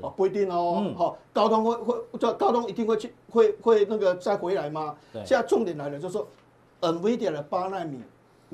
[0.00, 0.90] 哦，不一定哦。
[0.96, 4.96] 好，高通会会叫高通一定会去会会那个再回来吗？
[5.12, 6.26] 现在重点来了，就是说
[6.80, 8.00] NVIDIA 的八纳米。”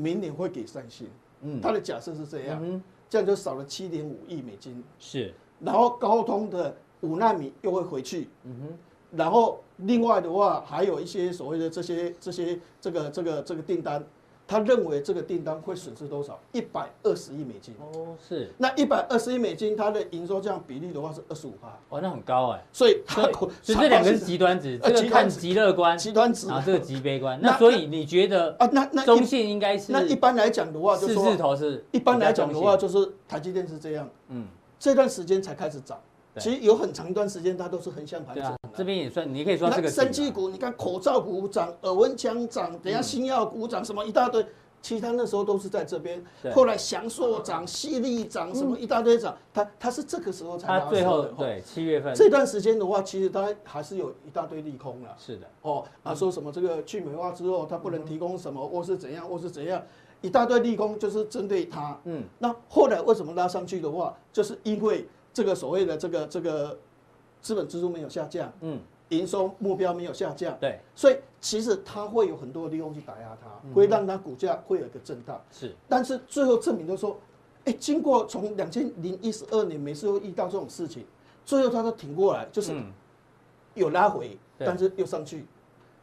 [0.01, 1.07] 明年会给三星，
[1.43, 14.05] 嗯，他的假设是这样，嗯这样就少了七点五亿美金，是，然后高通的五纳米又会回去，嗯哼，然后另外的话还有一些所谓的这些这些这个这个这个订单。
[14.51, 16.37] 他认为这个订单会损失多少？
[16.51, 17.73] 一百二十亿美金。
[17.79, 18.51] 哦，是。
[18.59, 21.69] 那一百二十亿美金，它的营收这样比例的话是二十五趴。
[21.89, 22.65] 哦，那很高哎。
[22.73, 23.31] 所以，所
[23.77, 27.39] 以这两个是极端值，这个看极乐观，极端值啊，这个极悲观。
[27.41, 29.93] 那所以你觉得啊，那那中线应该是？
[29.93, 31.85] 那一般来讲的话，四字头是。
[31.93, 34.09] 一般来讲的话，就是台积电是这样。
[34.31, 34.49] 嗯。
[34.81, 35.97] 这段时间才开始涨。
[36.41, 38.57] 其实有很长一段时间它都是横向盘整。
[38.77, 44.45] 这边也算，你可以说这个生技股，你看口罩股涨，耳温枪涨，等下新药股涨，什么一大堆。
[44.83, 46.25] 其实他那时候都是在这边，
[46.55, 50.85] 后来祥硕涨、犀利涨，什么一大堆涨，它它是这个时候才发生的。
[50.87, 52.15] 他最后对七月份。
[52.15, 55.15] 这段时间的话，其实它还是有一大堆利空了。
[55.19, 59.83] 是的，哦，啊说什么这个去美化之后，它不能提供什么，或是怎样，或是怎样，
[60.23, 62.01] 一大堆利空就是针对它。
[62.05, 66.79] 嗯，那后来为什么拉上去的话，就是因为这个所谓的这个这个
[67.41, 68.53] 资本支出没有下降。
[68.61, 68.81] 嗯。
[69.11, 75.43] 营收目标没有下降，对，所以其实它会有很多的利用去打压它，会让它股价会有一个震荡。
[75.51, 77.19] 是，但是最后证明就是说，
[77.65, 81.05] 哎，经过从两千零一十二年每次都遇到这种事情，
[81.45, 82.73] 最后它都挺过来，就是
[83.75, 85.45] 有拉回，但是又上去，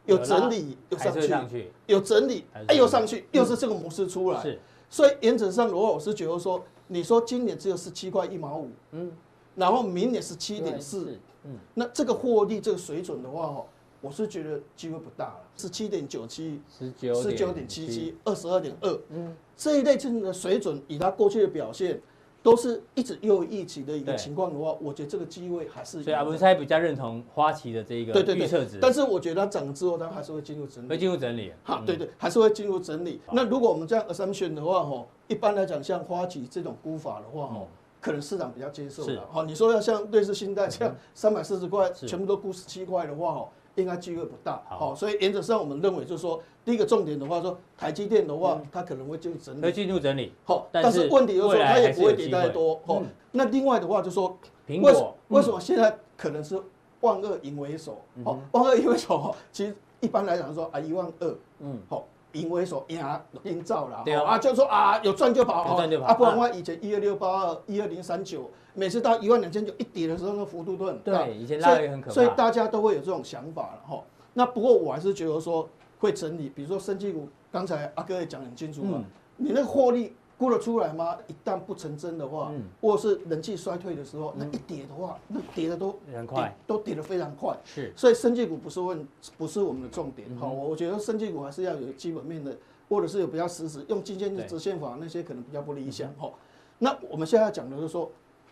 [0.04, 4.42] 有整理又上去，有整理哎又上去，又是这个模式出来。
[4.42, 4.58] 是，
[4.90, 9.12] 所以原则上的话，我是觉得说，你说今年只有十七块一毛五，嗯，
[9.54, 11.16] 然后明年是七点四。
[11.44, 13.64] 嗯，那这个获利这个水准的话，哦，
[14.00, 22.02] 我是觉得机会不大了，十七点九七，十九十九点七七，二十二点二，嗯，这一类这的水准，以它过去的表现，
[22.42, 26.02] 都是一直优于预期的一个情况的话，我觉得这个机会还是。
[26.02, 31.52] 所以阿文才比较认同花旗的这一个预测值，但是我觉得它涨之后，它还是会进入整理，会进入整理。
[31.62, 33.20] 好，对对，还是会进入整理。
[33.32, 37.68] 那如果我们这样 assumption 的话，吼，一般来讲，像花旗这种估法的话，吼。
[38.00, 43.48] 可能市场比较接受的，好，你说要像瑞士信贷这样三百四十块，全部都估十七块的话，哦，
[43.82, 54.36] 应该机会不大，好，所以原则上我们认为就是说，第一个重点的话，说台积电的话，它可能会进入整理，会进入整理，好，但是问题就是说它也不会跌太多，哦，那另外的话就是说，
[54.66, 56.60] 苹果为什么现在可能是
[57.00, 62.04] 万恶淫为首，哦，万恶淫为首，其实一般来讲说啊一万二，嗯，好。
[62.40, 74.02] 因为说呀，营造了，啊，就说啊，有赚就跑，有赚就跑，啊，不然的话，以前一二六八二、一二零三九，每次到一万两千九一跌的时候，那幅度都很大，对，以前拉也很可怕，所以大家都会有这种想法了哈。
[74.34, 79.02] 那不过我还是觉得说会整理，比如说生技股，刚才阿哥也讲很清楚嘛，
[79.36, 80.14] 你那个获利。
[80.38, 81.16] 估得出来吗？
[81.26, 87.58] 一旦不成真的话，或者是人气衰退的时候，那一跌的话，那跌的都很快，都跌得非常快。
[87.64, 89.04] 是，所以生技股不是问，
[89.36, 90.28] 不是我们的重点。
[90.36, 92.56] 好，我觉得生技股还是要有基本面的，
[92.88, 96.08] 或者是有比较实质，用今天的直线法那些可能比较不理想。
[96.14, 96.30] 哈，
[96.78, 98.08] 那我们现在要讲的就是说，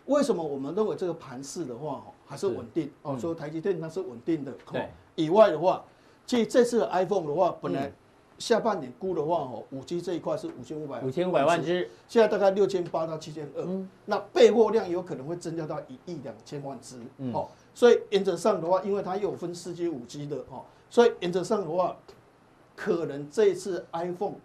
[0.07, 2.91] 为什么我们认为这个盘势的话，还是稳定？
[3.03, 4.53] 哦，说台积电它是稳定的。
[4.73, 5.85] 对，以外的话，
[6.25, 7.89] 其实这次的 iPhone 的话，本来。
[8.39, 13.65] 下半年估的话，哦，五 G 这一块是五千五百五千五百万只，现在大概六千八到七千二，
[14.05, 16.97] 那备货量有可能会增加到一亿两千万只，
[17.33, 21.97] 哦，所以原则上的话，因为它又有分四 G 五 G 的，哦，所以原则上的话，
[22.75, 24.35] 可能这一次 iPhone。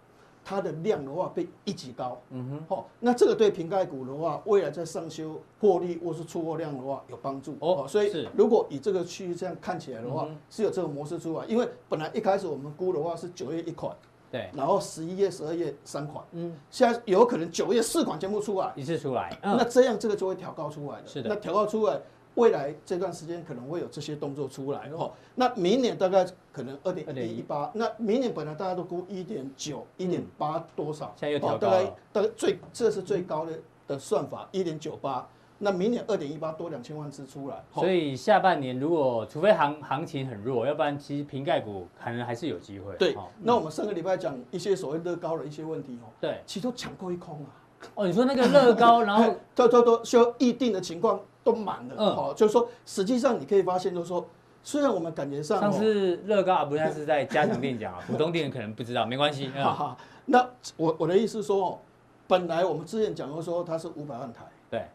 [0.45, 7.87] 它的量的话被一级高，嗯哼，好，那这个对瓶盖股的话，未来在上修获利或是出货量的话有帮助哦。
[7.89, 11.45] 所以如果以这个区域这样看起来的话，是有这个模式出来。
[11.47, 13.97] 因为本来一开始我们估的话是九月一款，
[14.31, 21.07] 对，然后十一月、十二月三款，嗯，现在有可能九月四款全部出来，一次出来，那这样这个就会调高出来的。
[21.07, 22.01] 是的，那调高出来。
[22.35, 33.53] 未来这段时间可能会有这些动作出来哦，那明年大概可能二点一八，那明年本来大家都估一点九、一点八多少，现在又调高了，大概大概最这是最高的
[33.87, 42.97] 的算法一点九八，那明年二点一八多两千万只出来，所以下半年如果除非行行情很弱，要不然其实瓶盖股可能还是有机会。
[42.97, 47.53] 对，那我们上个礼拜讲一些所谓乐高的一些问题哦，对，其实都抢购一空啊。
[47.95, 51.21] 哦，你说那个乐高，然后 都都都需要预定的情况。
[51.45, 54.25] 都满了，哦，就是说，实际上你可以发现，就是说，
[54.63, 59.49] 虽然我们感觉上，上次乐高不是 在加强店讲啊， 普通店可能不知道，没关系。
[59.49, 61.81] 哈哈，那我我的意思说，
[62.27, 64.87] 本来我们之前讲过说它是五百万台，对，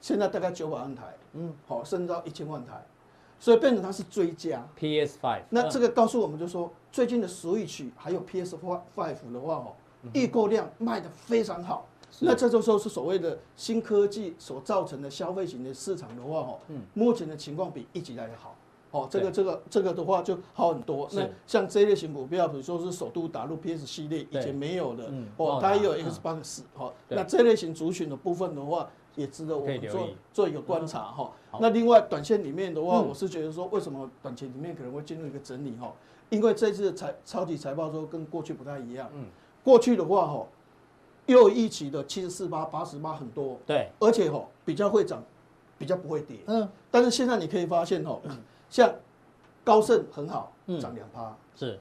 [0.00, 2.84] 现在大概九百万台，嗯，好，升到一千万台，
[3.38, 4.66] 所以变成它是追加。
[4.74, 9.72] PS Five，那这个告诉我们就是说，最近的 Switch 还有 PS Five 的话，哦，
[10.12, 11.86] 预购量卖的非常好。
[12.20, 16.58] 那这就说是所谓的新科技所造成的消费型的市场的话，哦，
[16.94, 18.54] 目前的情况比一直来的好，
[18.90, 21.08] 哦，这个这个这个的话就好很多。
[21.12, 31.32] 那像这一类型股票，比如说是首度打入 PS 系列以前没有的，哦，它也有 Xbox，哦，那这类型族群的部分的话，也值得我们做做一个观察，哈。
[31.60, 35.92] 那另外短线里面的话，我是觉得说，为什么短期里面可能会进入一个整理，哈，
[36.28, 39.26] 因为这次财超级财报说跟过去不太一样，嗯，
[39.64, 40.46] 过去的话，哈。
[41.26, 45.22] 又一起的七十四八、八十八很多，对，而且吼比较会涨，
[45.78, 46.68] 比较不会跌，嗯。
[46.90, 48.20] 但是现在你可以发现吼，
[48.68, 48.92] 像
[49.64, 51.78] 高盛很好，涨两趴，是。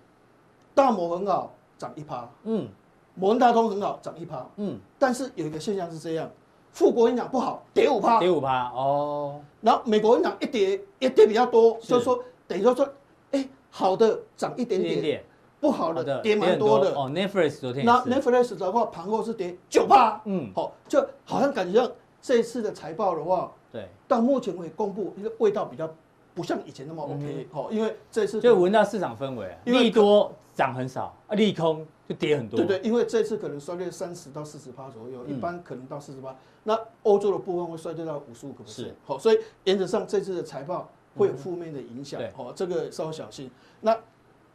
[0.73, 2.67] 大摩很好，涨一趴，嗯。
[3.15, 4.80] 摩根大通很好，涨一趴，嗯。
[4.97, 6.30] 但是有一个现象是这样，
[6.71, 9.41] 富国银行不好，跌五趴，跌五趴哦。
[9.60, 12.88] 然后美国银行一跌，一跌比较多，就是说等于说说，
[13.32, 15.23] 哎，好的涨一点点，
[15.62, 16.91] 不好的跌蛮多的。
[16.93, 21.89] 哦，Netflix 昨天那 Netflix 的话，盘后是跌九趴，嗯，好，就好像感觉像
[22.21, 25.89] 这一次的财报的话，对，到目前为止公布一个味道比较
[26.34, 32.15] 不像以前那么 OK，好，因为这次就闻到市场氛围，利多涨很少，啊，利空就。
[32.15, 36.36] 跌很多，对对，因为这次可能衰退三十到四十趴左右，一般可能到四十八。
[36.63, 43.50] 那欧洲的部分会衰退到五十五个 percent，好，所以原则上这次的财报会有负面的影响，好，这个稍微小心。
[43.80, 43.97] 那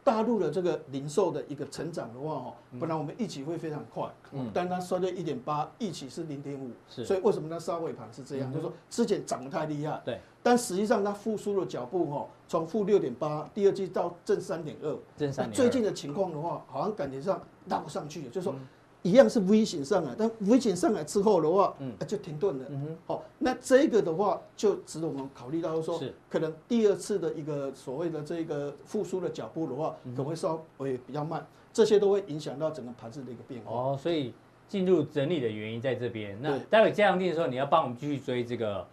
[0.07, 8.49] 大陆的这个零售的一个成长的话，哦，本来我们预期会非常快，嗯，但它衰退一点八，一起是零点五，所以为什么它杀尾盘是这样？
[8.49, 15.53] 就是说之前涨得太厉害，对，但实际上它复苏的脚步，哈，从负六点八，第二季到正三点二，正三点。
[15.53, 18.55] 最近的情况的话，好像感觉上拉不上去，就是说。
[19.07, 22.65] 一样是 V 型上来，但 V 型上来之后的话，嗯，就停顿了。
[22.69, 33.71] 嗯哼，好，那这个的话就值得我们考虑到说，是可能第二次的一个所谓的这个复苏的脚步的话，可能会稍微比较慢，这些都会影响到整个盘子的一个变化。
[33.71, 34.33] 哦，所以
[34.67, 36.37] 进入整理的原因在这边。
[36.41, 38.85] 那待会加强定的时候，你要帮我们继续追这个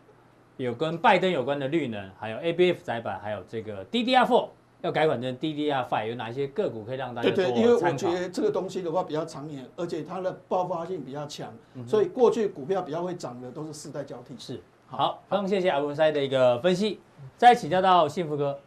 [0.59, 4.49] 有跟拜登有关的绿能，还有 ABF 窄板，还有这个 DDR4。
[4.85, 7.37] 要改款成 DDR5，有哪些个股可以让大家做？
[7.37, 11.51] 对对，因为我觉得这个东西的话比较长远，而且它的爆发性比较强，
[11.87, 14.35] 所以过去股票比较会涨的都是世代交替。
[14.39, 17.01] 是，好，非常谢谢阿文塞的一个分析。
[17.39, 18.59] 再请教到幸福哥，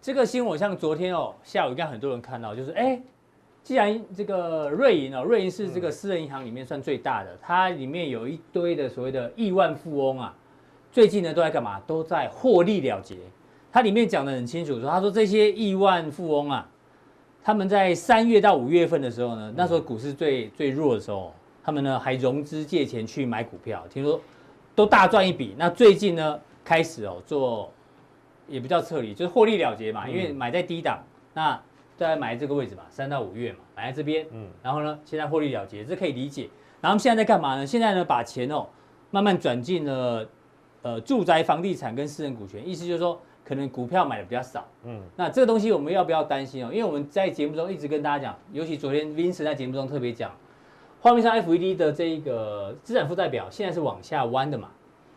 [0.00, 2.98] 这个新闻像昨天哦，下午应该很多人看到，就是哎，
[3.62, 10.34] 既然这个瑞银哦，瑞银是这个私人银行里面算最大的，它里面有一堆的所谓的亿万富翁啊，
[10.90, 11.78] 最近呢都在干嘛？
[11.86, 13.18] 都在获利了结。
[13.72, 16.68] 它里面讲的很清楚，说他说这些亿万富翁啊，
[17.42, 24.20] 他们在三月到五月份的时候呢，那时候股市最最弱的时候，他们呢还融资借钱去买股票，听说
[24.74, 25.54] 都大赚一笔。
[25.56, 27.72] 那最近呢开始哦做，
[28.48, 31.00] 也不叫撤离，就是获利了结嘛，因为买在低档，
[31.32, 31.60] 那
[31.96, 36.50] 在买这个位置嘛，三到五月嘛，买在这边，嗯，然后呢现在获利了结，这可以理解。
[36.80, 37.64] 然后现在在干嘛呢？
[37.64, 38.66] 现在呢把钱哦
[39.12, 40.28] 慢慢转进了
[40.82, 43.20] 呃住宅房地产跟私人股权，意思就是说。
[43.50, 46.70] 可能股票买的比较少，嗯，那这个东西我们要不要担心哦？
[46.72, 50.30] 因为我们在节目中一直跟大家讲，尤其昨天 Vince 在节目中特别讲，
[51.00, 54.68] 画面上 FED 的这一个资产负债表现在是往下弯的嘛，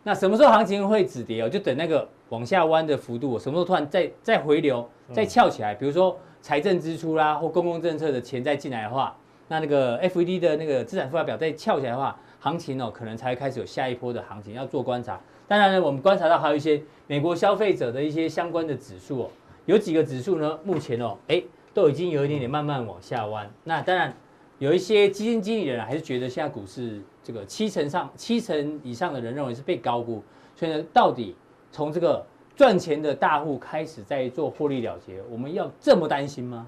[0.02, 1.48] 那什么时候行情会止跌哦？
[1.48, 9.16] 就等那个往下弯的幅度什么时候突然再再回流，再翘起来，比如说财政支出啦或公共政策的钱再进来的话，
[9.46, 15.20] 那那个 FED 的那个资产负债表再翘起来的话，行情哦可能才会开始有下一波的行情，要做观察。
[15.46, 19.30] 当然呢，我们观察到还有一些美国消费者的一些相关的指数哦，
[19.66, 21.42] 有几个指数呢，目前哦，哎，
[21.74, 23.50] 都已经有一点点慢慢往下弯。
[23.62, 24.14] 那当然，
[24.58, 30.22] 有一些基金经理人还是觉得现在股市这个七成上七成以上的人认为是被高估，
[30.56, 31.36] 所以呢，到底
[31.70, 32.24] 从这个
[32.56, 36.66] 赚钱的大户开始在做获利了结，我们要这么担心吗？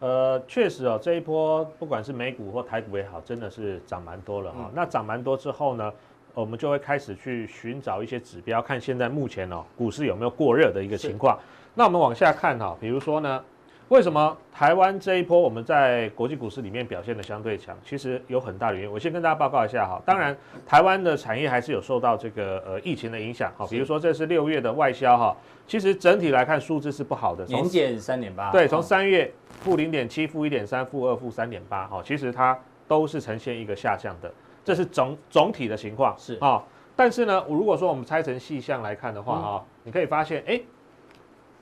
[0.00, 4.64] 呃，确实哦，这一波不管是美股或台股也好，真的是涨蛮多了哈、哦。
[4.66, 5.92] 嗯、那涨蛮多之后呢？
[6.36, 11.38] 我们就会开始去寻找一些指标，看现在目前哦股市有没有过热的一个情况。
[11.74, 13.42] 那我们往下看哈，比如说呢，
[13.88, 17.74] 为什么台湾这一波我们在国际股市里面表现的相对强？
[17.82, 18.92] 其实有很大的原因。
[18.92, 19.98] 我先跟大家报告一下哈。
[20.04, 23.66] 当然，台湾的产业还是有受到这个呃疫情的影响哈。
[23.70, 25.34] 比如说这是六月的外销哈，
[25.66, 28.52] 其实整体来看数字是不好的，年减三点八。
[28.52, 34.30] 对，从三月负零点七、负一点三、负二、负三点八哈，其实它都是呈现一个下降的。
[34.66, 36.62] 这是总总体的情况是啊、哦，
[36.96, 40.60] 但是呢，如果说我们拆成细项来看的话啊、你可以发现，哎，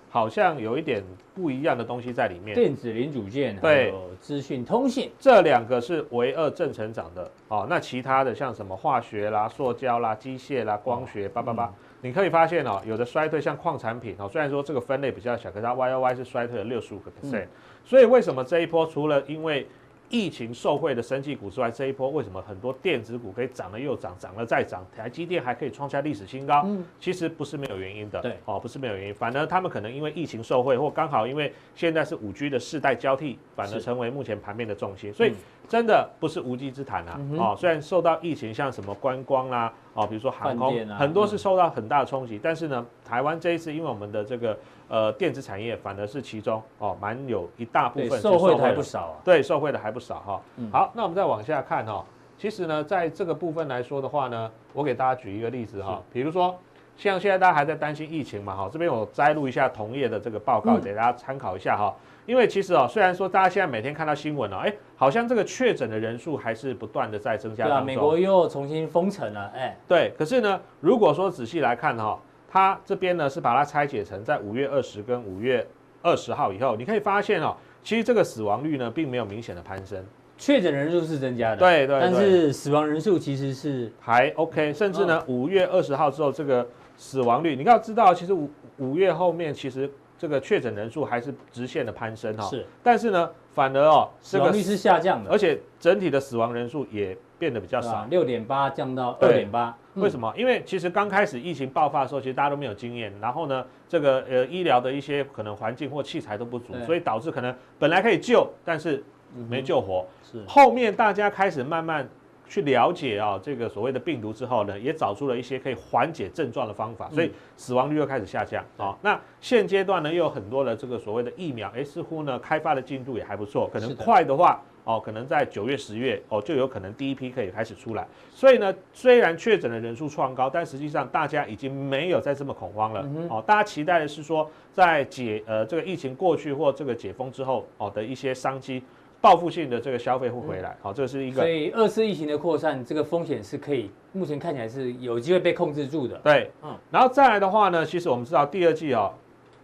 [0.09, 2.55] 好像有一点不一样的东西在里面。
[2.55, 7.67] 电子零组件对，资讯通信这两个是唯二正成长的哦。
[7.69, 17.45] 那其他的像什么化学啦、塑胶啦、机械啦、光学，叭叭叭，你可以发现哦，有的衰退，像矿产品哦，虽然说这个分类比较小，可是它 Y O Y 是衰退了六十五个 percent。
[17.45, 17.49] 嗯、
[17.85, 19.67] 所以为什么这一波除了因为
[20.11, 24.85] 疫情受惠的生技股之外，这一波为什么很多电子股可以涨了又涨，涨了再涨？
[24.97, 35.33] 台积电还可以创下历史新高，嗯，其实不是没有原因的，对，哦，不是没有原因，反而他们可能因为疫情受惠，或刚好因为现在是五 G 的世代交替，反而成为目前盘面的重心，所以
[35.69, 44.57] 真的不是无稽之谈啊，哦，虽然受到疫情，像什么观光啦、啊，哦，比如说航空，啊、很多是受到很大的冲击，嗯、但是呢，台湾这一次因为我们的这个。
[44.89, 49.15] 呃，电子产业反而是其中哦，蛮有一大部分受惠的还不少啊。
[49.25, 50.43] 对，受惠的还不少哈。
[50.57, 52.05] 嗯、好，那我们再往下看哈。
[52.37, 55.95] 其实呢，在这个部分来说的话呢，我给大家举一个例子哈。
[55.95, 56.55] 是比如说，
[56.97, 61.95] 像现在大家还在担心疫情嘛哈，这边我摘录一下同业的这个报告给大家参考一下哈。
[61.97, 67.87] 嗯、因为其实哦，虽然说大家现在每天看到新闻哦，哎，好像这个确诊的人数还是不断的在增加当中。
[67.87, 70.13] 对啊，美国又重新封城了，哎，对。
[70.19, 72.19] 可是呢，如果说仔细来看哈，
[72.55, 75.67] 它这边呢是把它拆解成在五月二十跟五月
[76.03, 80.01] 二十号以后，你可以发现哦，其实这个死亡率呢并没有明显的攀升。
[80.39, 86.65] 确诊人数是增加的，对对，但是死亡人数其实是还 OK，甚至呢，五月二十号之后，这个
[86.97, 88.49] 死亡率，你要知道，其实五
[88.79, 100.33] 五月后面，其实这个确诊人数还是直线的攀升哈，是，但是呢，反而哦，死亡率是下降的，而且整体的死亡人数也变得比较少，六点八降到二点八，为什么？
[100.35, 109.05] 因为其实刚开始疫情爆发的时候，其实大家都没有经验，然后呢，这个呃医疗的一些可能环境或器材都不足，所以导致可能本来可以救，但是。
[109.49, 110.41] 没救活，是。
[110.47, 112.09] 后面大家开始慢慢
[112.49, 118.65] 去了解啊，这个所谓的病毒之后呢，也找出了一些可以缓解症状的方法，所以死亡率又开始下降。
[118.77, 118.97] 啊。
[119.03, 128.07] 那现阶段呢，又有很多的这个所谓的疫苗，哎，似乎呢开发的进度也还不错，可能快的话哦，可能在九月、十月哦，就有可能第一批可以开始出来。
[128.31, 133.43] 所以呢，虽然确诊的人数创高，但实际上大家已经没有再这么恐慌了哦。
[133.47, 138.83] 大家期待的是说，在解呃这个疫情过去或这个解封之后哦的一些商机。
[139.21, 141.41] 报复性的这个消费会回来，好，这是一个。
[141.41, 146.19] 所以二次疫情的扩散，这个风险是可以，目前看起来是有机会被控制住的。
[146.19, 149.11] 对，嗯，然后再来的话呢，其实我们知道第二季哦，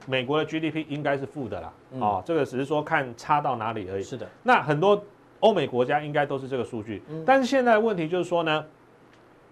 [0.07, 4.03] 美国的 GDP 应该是负的啦，哦，这个只是说看差到哪里而已。
[4.03, 5.03] 是的，那很多
[5.41, 8.65] 欧美国家应该都是这个数据，但是现在的问题就是说呢，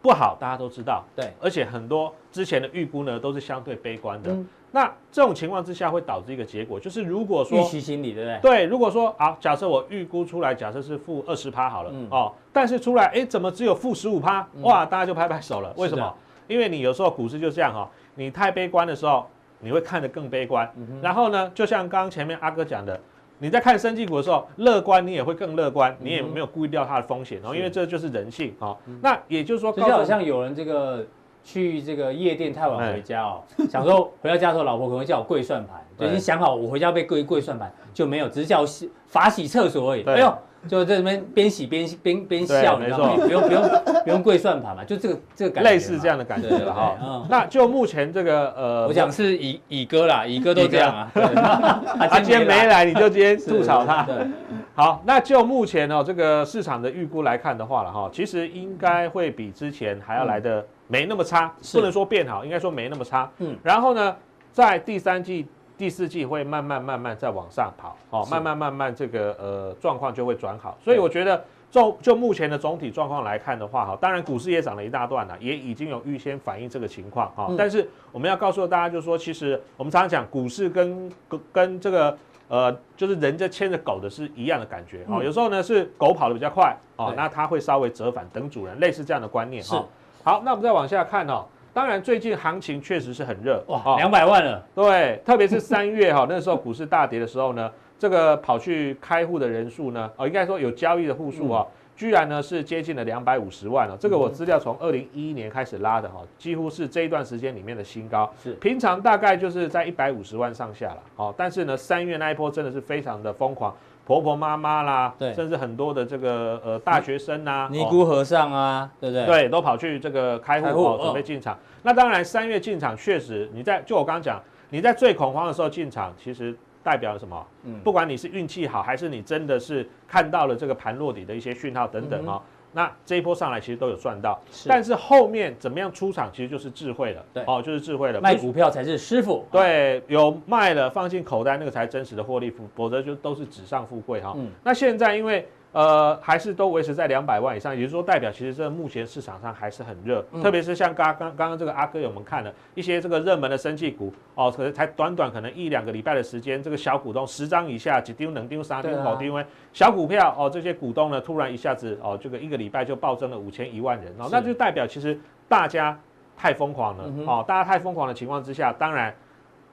[0.03, 4.36] 不好，大家都知道，对，而且很多之前的预估呢都是相对悲观的。
[4.70, 8.40] 那这种情况之下会导致一个结果，就是如果说预期心理，对不对？
[8.42, 14.46] 对，如果说好，假设我预估出来，假设是负二十趴好了，嗯、哦，但是出来，哎，怎么只有负十五趴？
[14.61, 15.72] 哇，大家就拍拍手了。
[15.78, 16.14] 为什么？
[16.49, 19.26] 因为你有时候股市就这样哈、哦，你太悲观的时候，
[19.61, 20.70] 你会看得更悲观。
[20.76, 22.98] 嗯、然后呢，就像刚刚前面阿哥讲的，
[23.38, 28.76] 你在看生技股的时候，乐观你也会更乐观，你也没有顾虑掉它的风险，然后、嗯、因为这就是人性啊。
[29.00, 31.06] 那也就是说，就好像有人这个。
[31.44, 33.40] 去这个夜店太晚回家哦，
[33.70, 40.02] 想说回到家的时候，老婆可能会叫我跪算盘，就已经想好我回家被跪跪算盘就没有，只是叫我洗罚洗厕所而已。
[40.02, 43.24] 哎呦，就在这边边洗边边边笑，你知道吗？
[43.24, 43.62] 不用不用
[44.04, 47.26] 不用跪算盘嘛，就这个这个感觉，类似这样的感觉了哈。
[47.28, 51.11] 那就目前这个呃，我想是乙乙哥啦，乙哥都这样啊。
[52.11, 54.02] 他今天没来，你就今天吐槽他。
[54.11, 54.26] 对，
[54.74, 60.64] 好，那就目前哦这个市场的预估来看的话了哈，其实应该会比之前还要来的。
[60.90, 63.30] 没那么差，不能说变好，应该说没那么差。
[63.40, 64.16] 嗯，然后呢，
[64.50, 65.46] 在第三季、
[65.78, 70.76] 第四季会慢慢、慢慢再往上跑，哦，慢慢、慢慢这个呃状况就会转好。
[70.82, 77.48] 所以我觉得，就就目前的总体状况来看的话，哈，当然股市也涨了一大段了，也已经有预先反映这个情况，哈。
[77.56, 82.18] 但是我们要告诉大家，就是说，其实我们常常讲，股市跟跟跟这个
[82.48, 89.84] 呃，就是人家牵着狗的是一样的感觉，哦，有时候呢是狗跑得比较快，哦，那它会稍微折返等主人，类似这样的观念，哈。
[90.24, 91.46] 好，那我们再往下看哦。
[91.78, 94.60] 当然，最近行情确实是很热哇，两百万了。
[94.74, 101.64] 对，特别是三月哈，那时候股市大跌的时候呢， 这个跑去开户的人数呢，哦，应该说有交易的户数啊，
[101.94, 103.96] 居然呢是接近了两百五十万了。
[103.96, 108.28] 这个我资料从二零一一年开始拉的哈，几乎是这一段时间里面的新高。
[108.42, 110.98] 是，平常大概就是在一百五十万上下了。
[111.14, 113.72] 好，但是呢，三月那一波真的是非常的疯狂。
[114.04, 119.26] 婆婆妈妈啦，对，甚至很多的这个呃大学生呐，尼姑和尚啊，对不对？
[119.26, 121.54] 对，都跑去这个开户哦，准备进场。
[121.82, 127.46] 那当然，三月进场确实，你在就我刚刚讲，你在最恐慌的时候进场，其实代表了什么？
[127.64, 132.42] 嗯，不管你是运气好，还是你真的是看到了这个盘落底的一些讯号等等哦。
[132.72, 138.20] 那这一波上来其实都有赚到，是，但是后面怎么样出场，其实就是智慧了，对，哦，就是智慧了。
[138.20, 144.34] 卖股票才是师傅，对，有卖了放进口袋，那个才真实的获利，否则就都是纸上富贵哈。
[144.36, 145.48] 嗯，那现在因为。
[145.72, 165.98] 呃，还是都维持在两百万以上，也就是说，代表其实这目前市场上还是很热，嗯、特别是像刚刚刚刚这个阿哥有我们看了一些这个热门的生技股哦，可能才短短可能一两个礼拜的时间，这个小股东十张以下几丢能丢三丢好丢，因为小股票哦，这些股东呢突然一下子哦，这个一个礼拜就暴增了五千一万人哦，那就代表其实大家
[166.36, 169.14] 太疯狂了、嗯、哦，大家太疯狂的情况之下，当然。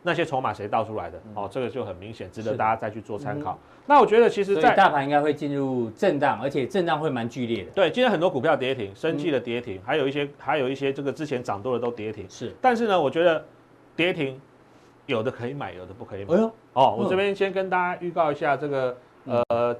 [0.06, 1.20] 那些筹码谁倒出来的？
[1.34, 3.54] 哦，这个就很明显，值得大家再去做参考。
[3.54, 7.72] 嗯、那我觉得，其实，在大盘应该会进入震荡，而且震荡会蛮剧烈的。
[7.72, 12.24] 对，今天很多股票跌停，生技的跌停，嗯、还有一些，还有一些这个之前涨多的都跌停。
[12.30, 13.44] 是，但是呢，我觉得
[13.96, 14.40] 跌停
[15.08, 16.36] 有的可以买，有的不可以买。
[16.36, 19.76] 哎呦，哦，我这边先跟大家预告一下这个，呃，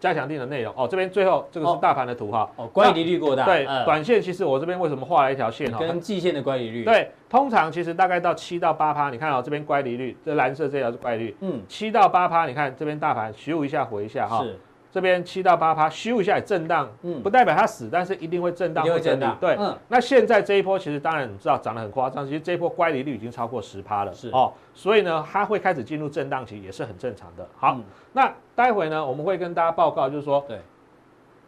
[0.00, 0.88] 加强定的内容哦。
[0.88, 2.50] 这边最后这个是大盘的图哈。
[2.56, 3.44] 哦，乖离率过大。
[3.44, 5.78] 对，短线其实我这边为什么画了一条线哈？
[5.78, 6.84] 跟季线的乖离率。
[6.84, 11.36] 对，通常其实大概到七到八趴，你看哦，这边乖离率，这蓝色这条是乖离率。
[11.40, 14.42] 嗯，七到八趴，你看这边大盘咻一下回一下哈。
[14.42, 14.58] 是。
[14.92, 19.36] 这边七到八趴，咻一下也震荡，嗯，不代表它死，但是一定会震荡，会震荡。
[19.40, 27.48] 对，嗯，那现在这一波其实当然你知道涨得很夸张，其实这一波乖离率已经超过十趴了，是哦，所以呢，它会开始进入震荡期，也是很正常的。
[27.56, 30.58] 好，嗯、那待会呢，我们会跟大家报告，就是说，对，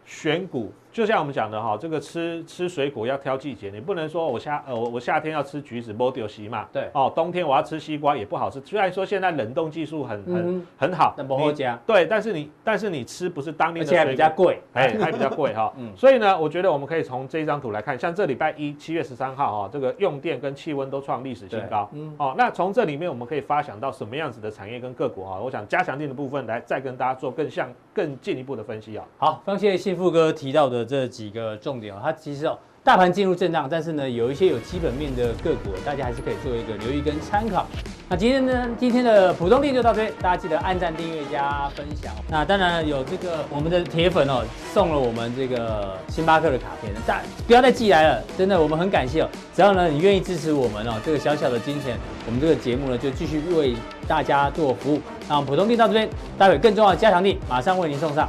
[0.04, 0.72] 选股。
[0.92, 6.68] 就像我们讲的哈，这个吃吃水果要挑季节，你不能说我夏呃我我夏天要吃橘子，没丢西嘛。
[6.70, 6.90] 对。
[6.92, 8.60] 哦，冬天我要吃西瓜也不好吃。
[8.60, 11.78] 虽然说现在冷冻技术很很很好，但不好加。
[11.86, 15.72] 对，但是你但是你吃不是当年的水果，而且还比较贵，哎，还比较贵哈。
[15.78, 15.90] 嗯。
[15.96, 21.88] 所以呢，我觉得我们可以从这一张图来看，像这礼拜一七月十三号哈，这个用电跟气温都创历史新高。
[21.92, 22.14] 嗯。
[22.18, 25.40] 哦，那从这里面我们可以发想到什么样子的产业跟个股哈？
[25.40, 29.04] 我想加强錠的部分来再跟大家做更像更进一步的分析啊。
[29.16, 31.56] 好，非常谢谢幸富哥提到的这几个。
[31.56, 37.66] 重点哦，它其实哦，大盘进入震荡，但是呢，有一些有基本面的个股，大家还是可以做一个留意跟参考。
[38.08, 42.12] 那今天呢，今天的普通錠就到这里，大家记得按赞、订阅、加分享。
[42.28, 49.28] 那当然有这个我们的铁粉哦，送了我们这个星巴克的卡片，大不要再寄来了，真的我们很感谢哦。
[49.54, 53.74] 只要呢你愿意支持我们哦，这个小小的金钱，我们这个节目呢就继续为
[54.08, 55.00] 大家做服务。
[55.28, 58.28] 那我们普通錠到这边，待会更重要的加强力马上为您送上。